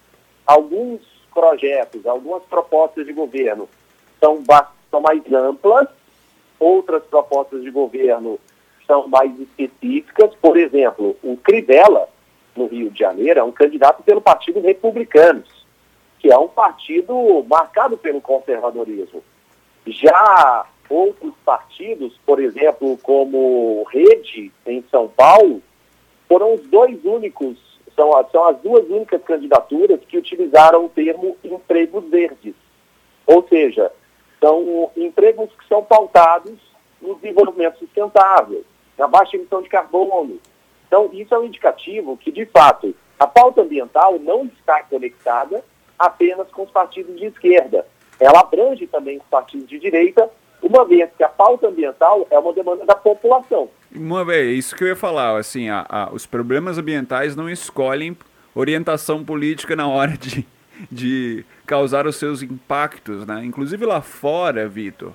[0.46, 1.02] Alguns
[1.34, 3.68] projetos, algumas propostas de governo
[4.20, 4.44] são,
[4.90, 5.88] são mais amplas,
[6.60, 8.40] outras propostas de governo
[8.88, 10.34] são mais específicas.
[10.36, 12.08] Por exemplo, o Crivella,
[12.56, 15.57] no Rio de Janeiro, é um candidato pelo Partido Republicanos,
[16.28, 19.24] que é um partido marcado pelo conservadorismo.
[19.86, 25.62] Já outros partidos, por exemplo, como Rede, em São Paulo,
[26.28, 27.58] foram os dois únicos
[27.96, 32.54] são, são as duas únicas candidaturas que utilizaram o termo empregos verdes.
[33.26, 33.90] Ou seja,
[34.42, 36.60] são empregos que são pautados
[37.02, 38.66] no desenvolvimento sustentável,
[38.98, 40.42] na baixa emissão de carbono.
[40.88, 45.64] Então, isso é um indicativo que, de fato, a pauta ambiental não está conectada
[45.98, 47.86] apenas com os partidos de esquerda.
[48.20, 50.30] Ela abrange também os partidos de direita,
[50.62, 53.70] uma vez que a pauta ambiental é uma demanda da população.
[53.94, 58.18] Uma vez, isso que eu ia falar, assim, a, a, os problemas ambientais não escolhem
[58.56, 60.46] orientação política na hora de,
[60.92, 63.44] de causar os seus impactos, né?
[63.46, 65.14] Inclusive lá fora, Vitor,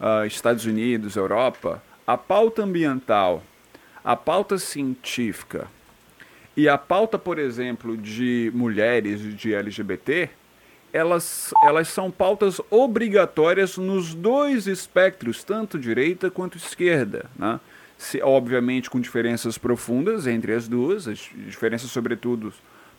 [0.00, 3.42] uh, Estados Unidos, Europa, a pauta ambiental,
[4.04, 5.68] a pauta científica
[6.56, 10.28] e a pauta, por exemplo, de mulheres de LGBT,
[10.92, 17.58] elas, elas são pautas obrigatórias nos dois espectros, tanto direita quanto esquerda, né?
[17.96, 22.52] Se, obviamente com diferenças profundas entre as duas, as diferenças sobretudo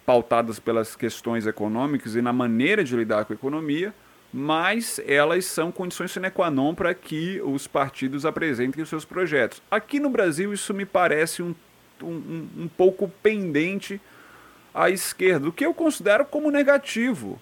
[0.05, 3.93] pautadas pelas questões econômicas e na maneira de lidar com a economia,
[4.33, 9.61] mas elas são condições sine qua non para que os partidos apresentem os seus projetos.
[9.69, 11.53] Aqui no Brasil isso me parece um,
[12.03, 13.99] um, um pouco pendente
[14.73, 17.39] à esquerda, o que eu considero como negativo,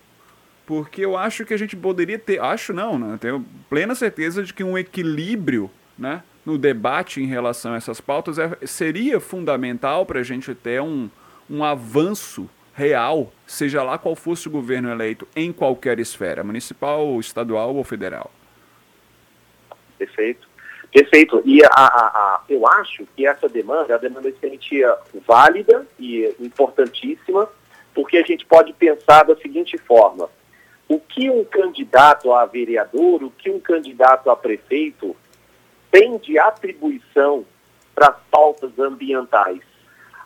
[0.66, 3.18] porque eu acho que a gente poderia ter, acho não, né?
[3.20, 8.40] tenho plena certeza de que um equilíbrio, né, no debate em relação a essas pautas
[8.40, 11.10] é, seria fundamental para a gente ter um,
[11.50, 17.76] um avanço real, seja lá qual fosse o governo eleito em qualquer esfera, municipal, estadual
[17.76, 18.32] ou federal.
[19.98, 20.51] Perfeito.
[20.92, 21.42] Perfeito.
[21.46, 24.82] E a, a, a, eu acho que essa demanda é uma demanda extremamente
[25.26, 27.48] válida e importantíssima,
[27.94, 30.30] porque a gente pode pensar da seguinte forma
[30.92, 35.16] o que um candidato a vereador, o que um candidato a prefeito
[35.90, 37.46] tem de atribuição
[37.96, 39.62] para as pautas ambientais.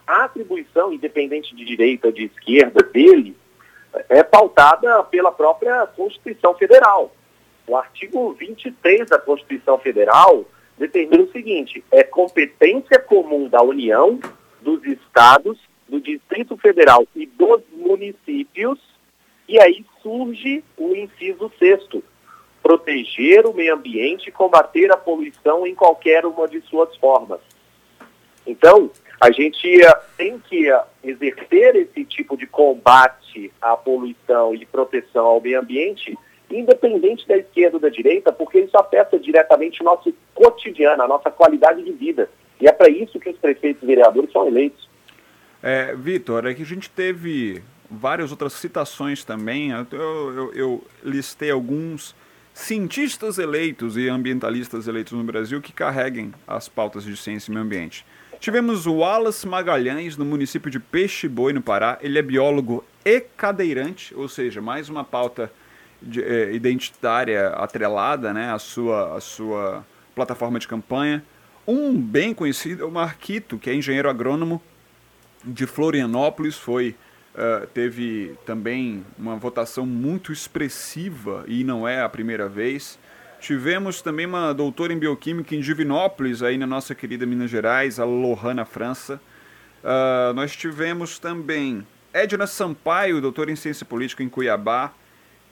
[0.08, 3.38] A atribuição, independente de direita ou de esquerda dele,
[4.10, 7.14] é pautada pela própria Constituição Federal.
[7.68, 10.46] O artigo 23 da Constituição Federal
[10.78, 14.20] determina o seguinte: é competência comum da União,
[14.62, 15.58] dos estados,
[15.88, 18.80] do Distrito Federal e dos municípios
[19.48, 22.04] e aí surge o inciso sexto,
[22.62, 27.40] proteger o meio ambiente e combater a poluição em qualquer uma de suas formas.
[28.46, 28.90] Então,
[29.22, 35.26] a gente uh, tem que uh, exercer esse tipo de combate à poluição e proteção
[35.26, 36.18] ao meio ambiente,
[36.50, 41.32] independente da esquerda ou da direita, porque isso afeta diretamente o nosso cotidiano, a nossa
[41.32, 42.30] qualidade de vida.
[42.60, 44.90] E é para isso que os prefeitos e vereadores são eleitos.
[45.62, 49.72] É, Vitor, é que a gente teve várias outras citações também.
[49.72, 52.16] Eu, eu, eu, listei alguns
[52.54, 57.66] cientistas eleitos e ambientalistas eleitos no Brasil que carreguem as pautas de ciência e meio
[57.66, 58.06] ambiente.
[58.40, 61.98] Tivemos o Wallace Magalhães, no município de Peixe Boi, no Pará.
[62.02, 65.52] Ele é biólogo e cadeirante, ou seja, mais uma pauta
[66.02, 71.24] de, é, identitária atrelada né, à, sua, à sua plataforma de campanha.
[71.68, 74.62] Um bem conhecido é o Marquito, que é engenheiro agrônomo
[75.44, 76.96] de Florianópolis, foi
[77.36, 82.98] Uh, teve também uma votação muito expressiva e não é a primeira vez.
[83.42, 88.06] Tivemos também uma doutora em bioquímica em Divinópolis, aí na nossa querida Minas Gerais, a
[88.06, 89.20] Lohana França.
[89.84, 94.94] Uh, nós tivemos também Edna Sampaio, doutor em ciência política em Cuiabá.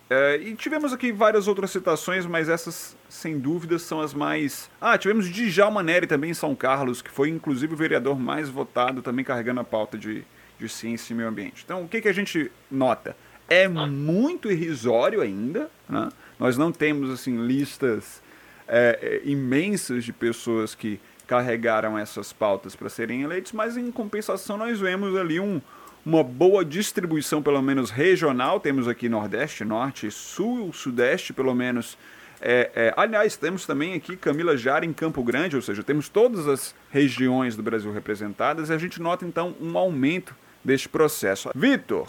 [0.09, 4.69] É, e tivemos aqui várias outras citações, mas essas, sem dúvida, são as mais.
[4.79, 9.01] Ah, tivemos Djalma Neri também em São Carlos, que foi inclusive o vereador mais votado,
[9.01, 10.23] também carregando a pauta de,
[10.59, 11.63] de ciência e meio ambiente.
[11.63, 13.15] Então, o que, que a gente nota?
[13.49, 16.09] É muito irrisório ainda, né?
[16.39, 18.21] Nós não temos assim listas
[18.67, 24.57] é, é, imensas de pessoas que carregaram essas pautas para serem eleitos, mas em compensação
[24.57, 25.61] nós vemos ali um,
[26.05, 28.59] uma boa distribuição, pelo menos regional.
[28.59, 31.97] Temos aqui Nordeste, Norte, Sul, Sudeste, pelo menos.
[32.41, 36.47] É, é, aliás, temos também aqui Camila Jara em Campo Grande, ou seja, temos todas
[36.47, 41.51] as regiões do Brasil representadas e a gente nota então um aumento deste processo.
[41.55, 42.07] Vitor,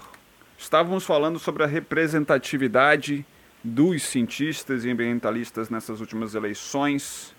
[0.58, 3.24] estávamos falando sobre a representatividade
[3.62, 7.32] dos cientistas e ambientalistas nessas últimas eleições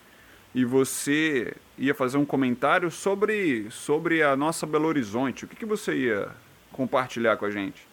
[0.56, 5.44] e você ia fazer um comentário sobre, sobre a nossa Belo Horizonte.
[5.44, 6.30] O que, que você ia
[6.76, 7.88] compartilhar com a gente?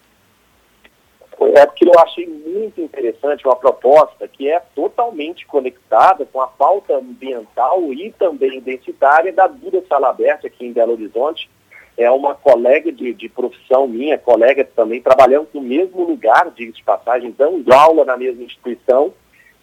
[1.54, 6.96] É porque eu achei muito interessante uma proposta que é totalmente conectada com a pauta
[6.96, 11.48] ambiental e também identitária da Duda Salaberto aqui em Belo Horizonte.
[11.96, 17.34] É uma colega de, de profissão minha, colega também, trabalhando no mesmo lugar, de passagem,
[17.36, 19.12] dando aula na mesma instituição,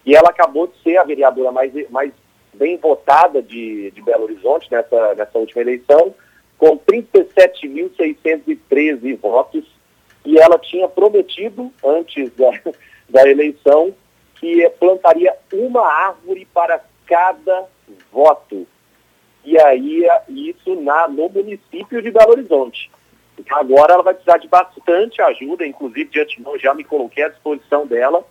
[0.04, 2.12] e ela acabou de ser a vereadora mais, mais
[2.54, 6.14] bem votada de, de Belo Horizonte nessa, nessa última eleição,
[6.60, 9.64] com 37.613 votos,
[10.26, 12.50] e ela tinha prometido, antes da,
[13.08, 13.94] da eleição,
[14.34, 17.64] que plantaria uma árvore para cada
[18.12, 18.66] voto.
[19.42, 22.90] E aí, isso na, no município de Belo Horizonte.
[23.38, 27.30] Então, agora ela vai precisar de bastante ajuda, inclusive de antemão já me coloquei à
[27.30, 28.22] disposição dela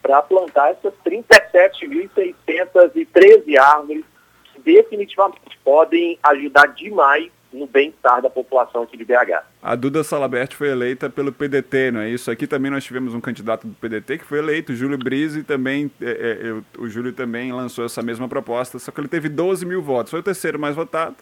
[0.00, 4.06] para plantar essas 37.613 árvores
[4.54, 9.42] que definitivamente podem ajudar demais no bem-estar da população aqui de BH.
[9.62, 12.30] A Duda Salabert foi eleita pelo PDT, não é isso?
[12.30, 15.42] Aqui também nós tivemos um candidato do PDT que foi eleito, o Júlio Brise, e
[15.44, 19.28] também é, é, eu, o Júlio também lançou essa mesma proposta, só que ele teve
[19.28, 21.16] 12 mil votos, foi o terceiro mais votado.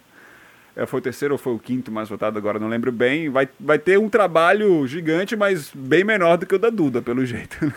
[0.75, 3.29] É, foi o terceiro ou foi o quinto mais votado, agora não lembro bem.
[3.29, 7.23] Vai, vai ter um trabalho gigante, mas bem menor do que o da Duda, pelo
[7.23, 7.55] jeito.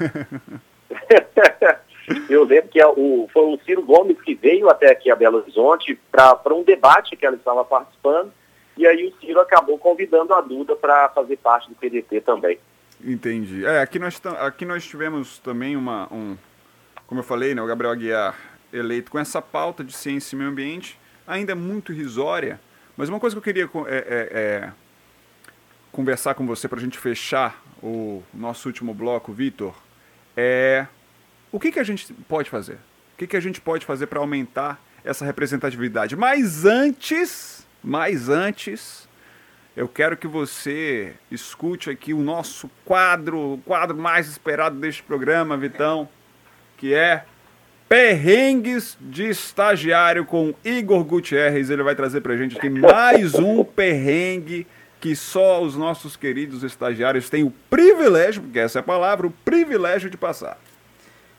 [2.30, 5.38] Eu lembro que é o, foi o Ciro Gomes que veio até aqui a Belo
[5.38, 8.32] Horizonte para um debate que ela estava participando
[8.76, 12.58] e aí o Ciro acabou convidando a Duda para fazer parte do PDT também.
[13.02, 13.64] Entendi.
[13.64, 16.36] É, aqui nós, aqui nós tivemos também uma, um,
[17.06, 18.36] como eu falei, né, o Gabriel Aguiar
[18.72, 22.60] eleito com essa pauta de ciência e meio ambiente, ainda muito irrisória,
[22.96, 24.72] mas uma coisa que eu queria é, é, é
[25.92, 29.74] conversar com você para a gente fechar o nosso último bloco, Vitor,
[30.36, 30.86] é
[31.52, 32.74] o que, que a gente pode fazer?
[33.14, 36.16] O que, que a gente pode fazer para aumentar essa representatividade?
[36.16, 37.55] Mas antes
[37.86, 39.08] mas antes,
[39.76, 45.56] eu quero que você escute aqui o nosso quadro, o quadro mais esperado deste programa,
[45.56, 46.08] Vitão,
[46.76, 47.24] que é
[47.88, 51.70] Perrengues de Estagiário com Igor Gutierrez.
[51.70, 54.66] Ele vai trazer pra gente aqui mais um perrengue
[55.00, 59.30] que só os nossos queridos estagiários têm o privilégio, porque essa é a palavra, o
[59.30, 60.58] privilégio de passar.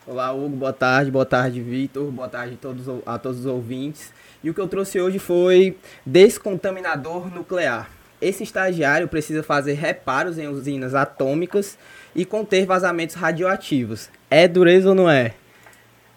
[0.05, 4.13] Olá, Hugo, boa tarde, boa tarde, Vitor, boa tarde a todos, a todos os ouvintes.
[4.47, 7.89] E o que eu trouxe hoje foi descontaminador nuclear.
[8.21, 11.77] Esse estagiário precisa fazer reparos em usinas atômicas
[12.15, 14.09] e conter vazamentos radioativos.
[14.31, 15.33] É dureza ou não é?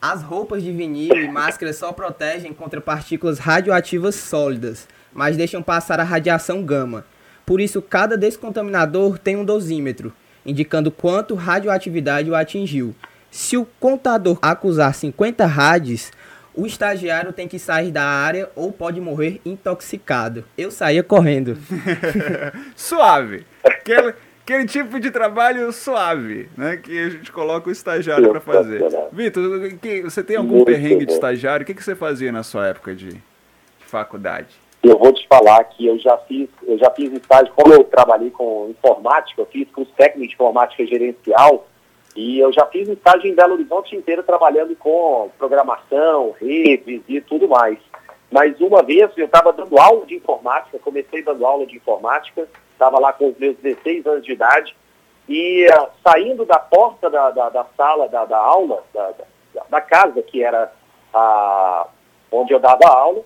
[0.01, 5.99] As roupas de vinil e máscaras só protegem contra partículas radioativas sólidas, mas deixam passar
[5.99, 7.05] a radiação gama.
[7.45, 10.13] Por isso, cada descontaminador tem um dosímetro,
[10.47, 12.95] indicando quanto radioatividade o atingiu.
[13.29, 16.13] Se o contador acusar 50 rádios,
[16.55, 20.45] o estagiário tem que sair da área ou pode morrer intoxicado.
[20.57, 21.57] Eu saía correndo.
[22.75, 23.45] suave.
[23.65, 26.77] Aquele, aquele tipo de trabalho suave, né?
[26.77, 28.83] Que a gente coloca o estagiário para fazer.
[29.13, 29.43] Vitor,
[30.05, 31.63] você tem algum perrengue de estagiário?
[31.63, 33.21] O que, que você fazia na sua época de, de
[33.87, 34.49] faculdade?
[34.83, 38.31] Eu vou te falar que eu já fiz, eu já fiz estágio, como eu trabalhei
[38.31, 41.67] com informática, eu fiz curso técnico de informática gerencial,
[42.17, 47.49] e eu já fiz estágio em Belo Horizonte inteiro trabalhando com programação, redes e tudo
[47.49, 47.79] mais.
[48.31, 52.99] Mas uma vez eu estava dando aula de informática, comecei dando aula de informática, estava
[52.99, 54.77] lá com os meus 16 anos de idade,
[55.29, 59.13] e uh, saindo da porta da, da, da sala da, da aula, da,
[59.69, 60.73] da, casa, que era
[61.13, 61.87] a,
[62.31, 63.23] onde eu dava aula,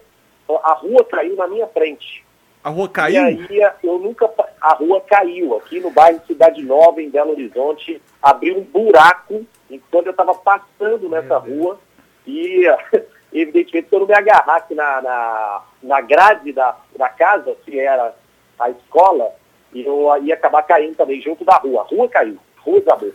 [0.62, 2.23] a rua caiu na minha frente.
[2.64, 3.46] A rua caiu?
[3.50, 4.30] E aí eu nunca.
[4.58, 5.54] A rua caiu.
[5.54, 9.44] Aqui no bairro Cidade Nova, em Belo Horizonte, abriu um buraco
[9.90, 11.78] quando eu estava passando nessa rua.
[12.26, 12.64] E
[13.30, 18.14] evidentemente, se eu não me agarrasse na, na, na grade da, da casa, que era
[18.58, 19.30] a escola,
[19.74, 21.82] e eu ia acabar caindo também junto da rua.
[21.82, 22.38] A rua caiu.
[22.56, 23.12] Rua desabou.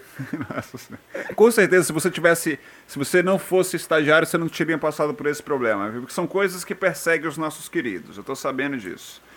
[1.35, 2.59] Com certeza, se você tivesse.
[2.85, 5.89] Se você não fosse estagiário, você não teria passado por esse problema.
[5.89, 8.15] Porque são coisas que perseguem os nossos queridos.
[8.15, 9.27] Eu estou sabendo disso.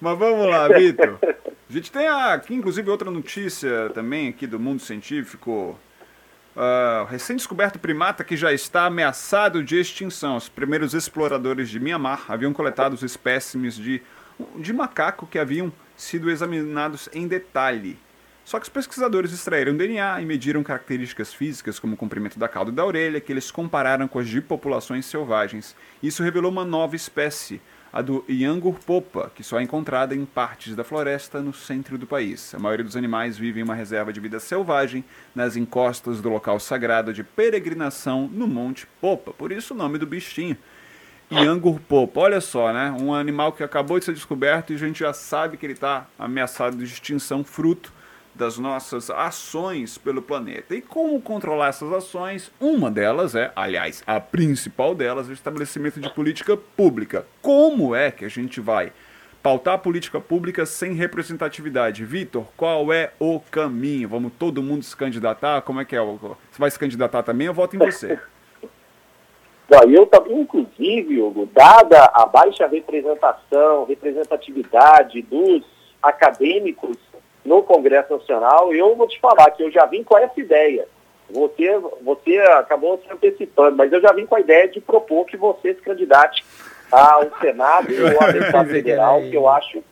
[0.00, 1.18] Mas vamos lá, Vitor.
[1.22, 5.78] A gente tem aqui, inclusive, outra notícia também aqui do mundo científico.
[6.56, 10.36] Uh, recém-descoberto primata que já está ameaçado de extinção.
[10.36, 14.02] Os primeiros exploradores de Mianmar haviam coletado os espécimes de,
[14.56, 17.98] de macaco que haviam sido examinados em detalhe.
[18.48, 22.70] Só que os pesquisadores extraíram DNA e mediram características físicas como o comprimento da cauda
[22.70, 25.76] e da orelha que eles compararam com as de populações selvagens.
[26.02, 27.60] Isso revelou uma nova espécie,
[27.92, 32.06] a do Yangur popa, que só é encontrada em partes da floresta no centro do
[32.06, 32.54] país.
[32.54, 36.60] A maioria dos animais vive em uma reserva de vida selvagem nas encostas do local
[36.60, 40.56] sagrado de peregrinação no Monte Popa, por isso o nome do bichinho.
[41.30, 42.90] Yangur popa, olha só, né?
[42.98, 46.06] Um animal que acabou de ser descoberto e a gente já sabe que ele está
[46.18, 47.92] ameaçado de extinção fruto
[48.38, 50.74] das nossas ações pelo planeta.
[50.74, 52.50] E como controlar essas ações?
[52.60, 57.26] Uma delas é, aliás, a principal delas, o estabelecimento de política pública.
[57.42, 58.92] Como é que a gente vai
[59.42, 62.04] pautar política pública sem representatividade?
[62.04, 64.08] Vitor, qual é o caminho?
[64.08, 65.60] Vamos todo mundo se candidatar?
[65.62, 66.00] Como é que é?
[66.00, 67.48] Você vai se candidatar também?
[67.48, 68.18] Eu voto em você.
[69.90, 75.62] Eu também, inclusive, Hugo, dada a baixa representação, representatividade dos
[76.02, 76.96] acadêmicos
[77.48, 80.86] no Congresso Nacional, eu vou te falar que eu já vim com essa ideia.
[81.30, 85.36] Você, você acabou se antecipando, mas eu já vim com a ideia de propor que
[85.36, 86.44] você se candidate
[86.90, 89.82] ao Senado ou à deputada federal, que eu acho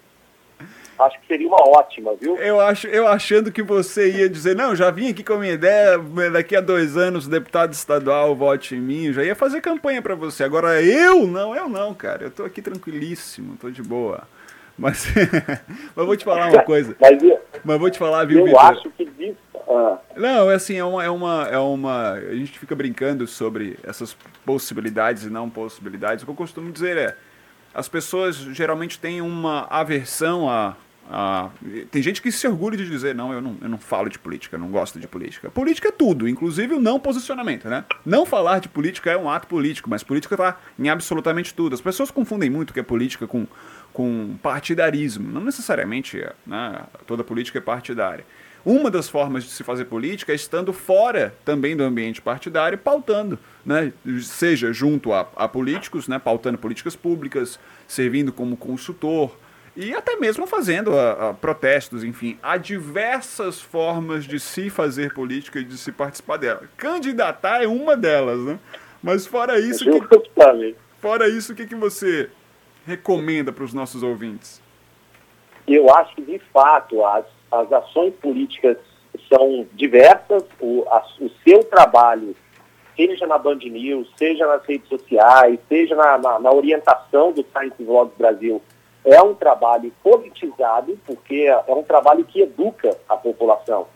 [0.98, 2.38] acho que seria uma ótima, viu?
[2.38, 5.52] Eu acho, eu achando que você ia dizer, não, já vim aqui com a minha
[5.52, 5.98] ideia,
[6.32, 10.42] daqui a dois anos, deputado estadual, vote em mim, já ia fazer campanha para você.
[10.42, 14.26] Agora eu não, eu não, cara, eu tô aqui tranquilíssimo, tô de boa.
[14.78, 15.06] Mas,
[15.96, 16.94] mas vou te falar uma coisa.
[17.00, 18.64] mas, eu, mas vou te falar, viu, Eu Victor?
[18.64, 19.38] acho que disso.
[19.68, 19.98] Ah.
[20.16, 22.12] Não, é assim, é uma, é uma, é uma.
[22.12, 26.22] A gente fica brincando sobre essas possibilidades e não possibilidades.
[26.22, 27.16] O que eu costumo dizer é:
[27.74, 30.76] as pessoas geralmente têm uma aversão a.
[31.10, 31.50] a
[31.90, 34.54] tem gente que se orgulha de dizer, não eu, não, eu não falo de política,
[34.54, 35.50] eu não gosto de política.
[35.50, 37.84] Política é tudo, inclusive o não posicionamento, né?
[38.04, 41.74] Não falar de política é um ato político, mas política está em absolutamente tudo.
[41.74, 43.48] As pessoas confundem muito o que é política com
[43.96, 45.32] com partidarismo.
[45.32, 48.26] Não necessariamente né, toda política é partidária.
[48.62, 53.38] Uma das formas de se fazer política é estando fora também do ambiente partidário, pautando,
[53.64, 59.34] né, seja junto a, a políticos, né, pautando políticas públicas, servindo como consultor
[59.74, 62.38] e até mesmo fazendo a, a protestos, enfim.
[62.42, 66.64] Há diversas formas de se fazer política e de se participar dela.
[66.76, 68.58] Candidatar é uma delas, né?
[69.02, 70.22] Mas fora isso, que,
[71.00, 72.28] fora isso, o que, que você
[72.86, 74.62] recomenda para os nossos ouvintes?
[75.66, 78.78] Eu acho que, de fato, as, as ações políticas
[79.28, 82.36] são diversas, o, a, o seu trabalho,
[82.94, 87.82] seja na Band News, seja nas redes sociais, seja na, na, na orientação do Science
[87.82, 88.62] Vlogs Brasil,
[89.04, 93.86] é um trabalho politizado, porque é um trabalho que educa a população.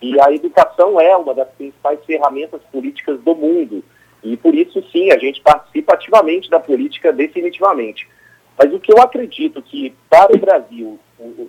[0.00, 3.82] E a educação é uma das principais ferramentas políticas do mundo.
[4.22, 8.08] E por isso, sim, a gente participa ativamente da política, definitivamente.
[8.56, 10.98] Mas o que eu acredito que, para o Brasil,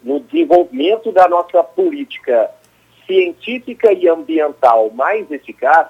[0.03, 2.49] no desenvolvimento da nossa política
[3.05, 5.87] científica e ambiental mais eficaz,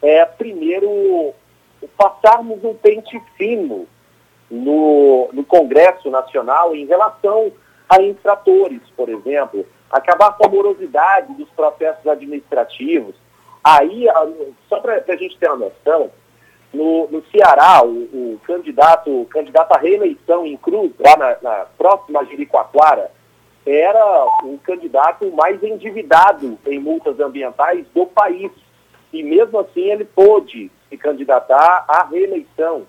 [0.00, 1.32] é, primeiro,
[1.96, 3.86] passarmos um pente fino
[4.50, 7.52] no, no Congresso Nacional em relação
[7.88, 13.14] a infratores, por exemplo, acabar com a morosidade dos processos administrativos.
[13.62, 14.06] Aí,
[14.68, 16.10] só para a gente ter uma noção,
[16.72, 21.66] no, no Ceará, o, o, candidato, o candidato à reeleição em Cruz, lá na, na
[21.76, 23.10] próxima Jericoacoara,
[23.64, 28.50] era o candidato mais endividado em multas ambientais do país.
[29.12, 32.86] E mesmo assim ele pôde se candidatar à reeleição.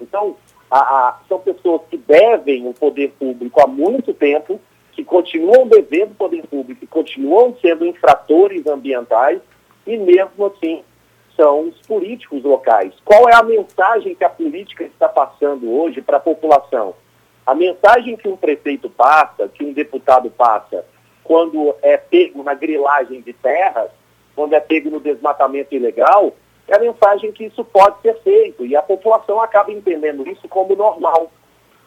[0.00, 0.36] Então,
[0.70, 4.60] a, a, são pessoas que devem o poder público há muito tempo,
[4.90, 9.40] que continuam devendo o poder público, que continuam sendo infratores ambientais,
[9.86, 10.82] e mesmo assim
[11.36, 12.92] são os políticos locais.
[13.04, 16.94] Qual é a mensagem que a política está passando hoje para a população?
[17.46, 20.84] A mensagem que um prefeito passa, que um deputado passa,
[21.24, 23.90] quando é pego na grilagem de terras,
[24.34, 26.32] quando é pego no desmatamento ilegal,
[26.68, 28.64] é a mensagem que isso pode ser feito.
[28.64, 31.30] E a população acaba entendendo isso como normal.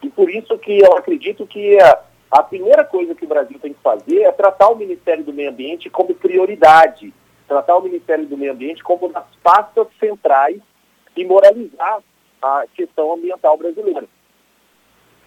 [0.02, 3.72] E por isso que eu acredito que a, a primeira coisa que o Brasil tem
[3.72, 7.12] que fazer é tratar o Ministério do Meio Ambiente como prioridade
[7.46, 10.60] tratar o Ministério do Meio Ambiente como das pastas centrais
[11.16, 12.00] e moralizar
[12.42, 14.06] a questão ambiental brasileira.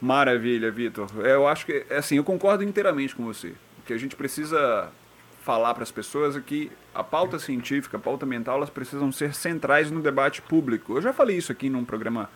[0.02, 1.10] Maravilha, Vitor.
[1.26, 3.50] Eu acho que, assim, eu concordo inteiramente com você.
[3.80, 4.92] O que a gente precisa
[5.42, 9.34] falar para as pessoas é que a pauta científica, a pauta mental, elas precisam ser
[9.34, 10.96] centrais no debate público.
[10.96, 12.30] Eu já falei isso aqui num programa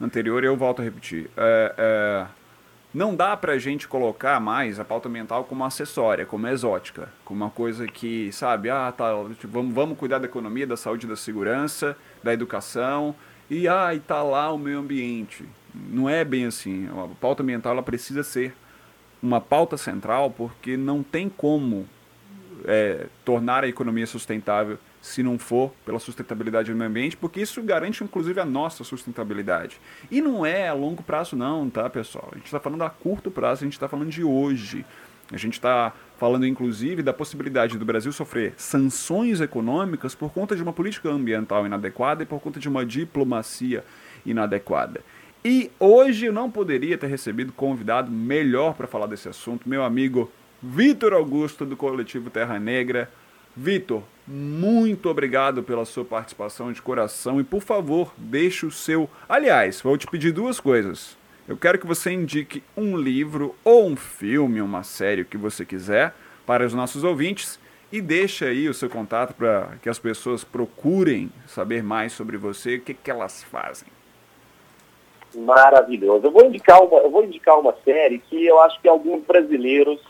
[0.00, 1.30] anterior e eu volto a repetir.
[1.36, 2.26] É, é,
[2.92, 7.44] não dá para a gente colocar mais a pauta mental como acessória, como exótica, como
[7.44, 9.12] uma coisa que, sabe, ah, tá,
[9.44, 13.14] vamos, vamos cuidar da economia, da saúde, da segurança, da educação,
[13.48, 15.44] e ah, e tá lá o meio ambiente.
[15.74, 16.88] Não é bem assim.
[16.88, 18.54] A pauta ambiental ela precisa ser
[19.22, 21.86] uma pauta central porque não tem como
[22.64, 27.62] é, tornar a economia sustentável se não for pela sustentabilidade do meio ambiente, porque isso
[27.62, 29.80] garante inclusive a nossa sustentabilidade.
[30.10, 32.28] E não é a longo prazo não, tá pessoal?
[32.32, 34.84] A gente está falando a curto prazo, a gente está falando de hoje.
[35.32, 40.62] A gente está falando inclusive da possibilidade do Brasil sofrer sanções econômicas por conta de
[40.62, 43.84] uma política ambiental inadequada e por conta de uma diplomacia
[44.26, 45.00] inadequada.
[45.42, 50.30] E hoje eu não poderia ter recebido convidado melhor para falar desse assunto, meu amigo
[50.62, 53.10] Vitor Augusto, do coletivo Terra Negra.
[53.62, 59.06] Vitor, muito obrigado pela sua participação de coração e, por favor, deixe o seu.
[59.28, 61.14] Aliás, vou te pedir duas coisas.
[61.46, 66.14] Eu quero que você indique um livro ou um filme, uma série, que você quiser,
[66.46, 67.60] para os nossos ouvintes
[67.92, 72.76] e deixe aí o seu contato para que as pessoas procurem saber mais sobre você,
[72.76, 73.88] o que, que elas fazem
[75.34, 76.26] maravilhoso.
[76.26, 80.00] Eu vou indicar uma, eu vou indicar uma série que eu acho que alguns brasileiros,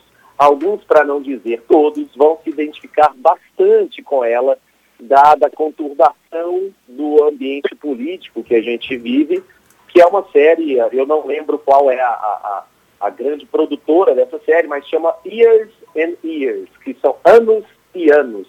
[0.40, 4.56] alguns para não dizer todos, vão se identificar bastante com ela,
[4.98, 9.44] dada a conturbação do ambiente político que a gente vive,
[9.88, 12.64] que é uma série, eu não lembro qual é a, a,
[13.00, 18.48] a grande produtora dessa série, mas chama Years and Years, que são anos e anos.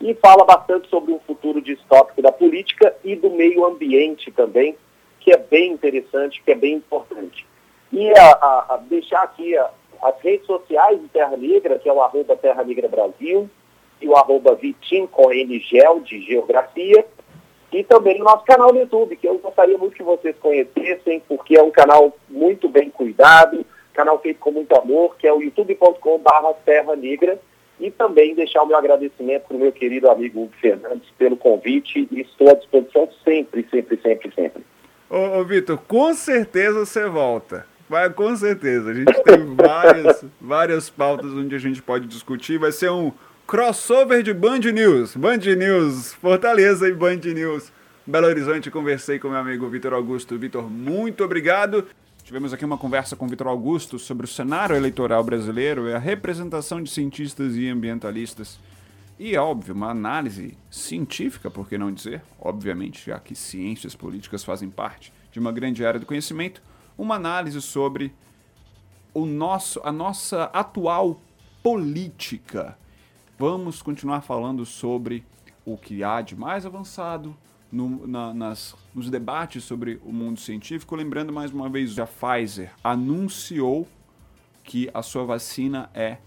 [0.00, 4.76] E fala bastante sobre um futuro distópico da política e do meio ambiente também,
[5.20, 7.46] que é bem interessante, que é bem importante.
[7.92, 9.70] E a, a, a deixar aqui a,
[10.04, 13.48] as redes sociais de Terra Negra, que é o arroba Terra Negra Brasil,
[14.02, 17.06] e o arroba Vitim com NGEL de Geografia,
[17.72, 21.56] e também o nosso canal no YouTube, que eu gostaria muito que vocês conhecessem, porque
[21.56, 26.52] é um canal muito bem cuidado, canal feito com muito amor, que é o youtube.com.br
[26.66, 27.40] Terra Negra,
[27.80, 32.06] e também deixar o meu agradecimento para o meu querido amigo Hugo Fernandes pelo convite,
[32.12, 34.62] e estou à disposição sempre, sempre, sempre, sempre.
[35.08, 37.73] Ô, ô Vitor, com certeza você volta.
[37.88, 38.90] Vai, com certeza.
[38.90, 42.58] A gente tem várias, várias pautas onde a gente pode discutir.
[42.58, 43.12] Vai ser um
[43.46, 45.14] crossover de Band News.
[45.16, 47.70] Band News Fortaleza e Band News
[48.06, 48.70] Belo Horizonte.
[48.70, 50.38] Conversei com meu amigo Vitor Augusto.
[50.38, 51.86] Vitor, muito obrigado.
[52.22, 56.82] Tivemos aqui uma conversa com Vitor Augusto sobre o cenário eleitoral brasileiro e a representação
[56.82, 58.58] de cientistas e ambientalistas
[59.18, 64.68] e, óbvio, uma análise científica, por que não dizer, obviamente, já que ciências políticas fazem
[64.68, 66.60] parte de uma grande área do conhecimento,
[66.96, 68.12] uma análise sobre
[69.12, 71.20] o nosso, a nossa atual
[71.62, 72.76] política.
[73.38, 75.24] Vamos continuar falando sobre
[75.64, 77.36] o que há de mais avançado
[77.70, 80.94] no, na, nas, nos debates sobre o mundo científico.
[80.94, 83.88] Lembrando mais uma vez, a Pfizer anunciou
[84.62, 86.18] que a sua vacina é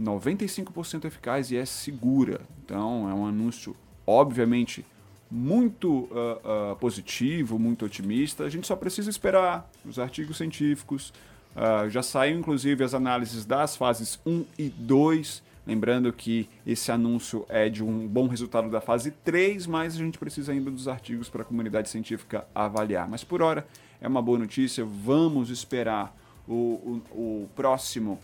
[0.00, 2.40] 95% eficaz e é segura.
[2.64, 4.84] Então é um anúncio, obviamente,
[5.30, 8.44] muito uh, uh, positivo, muito otimista.
[8.44, 11.12] A gente só precisa esperar os artigos científicos.
[11.56, 15.42] Uh, já saiu inclusive as análises das fases 1 e 2.
[15.66, 20.18] Lembrando que esse anúncio é de um bom resultado da fase 3, mas a gente
[20.18, 23.08] precisa ainda dos artigos para a comunidade científica avaliar.
[23.08, 23.66] Mas por hora
[24.00, 24.84] é uma boa notícia.
[24.84, 26.14] Vamos esperar
[26.46, 28.20] o, o, o próximo,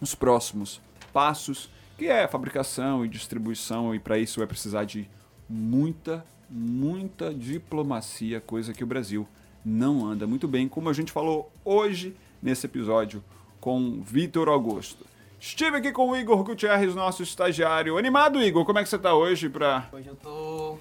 [0.00, 0.80] os próximos
[1.12, 5.06] passos, que é fabricação e distribuição, e para isso vai precisar de
[5.52, 9.28] muita, muita diplomacia, coisa que o Brasil
[9.64, 13.22] não anda muito bem, como a gente falou hoje nesse episódio
[13.60, 15.04] com Vitor Augusto.
[15.38, 17.98] Estive aqui com o Igor Gutierrez, nosso estagiário.
[17.98, 18.64] Animado, Igor?
[18.64, 20.78] Como é que você está hoje para Hoje eu tô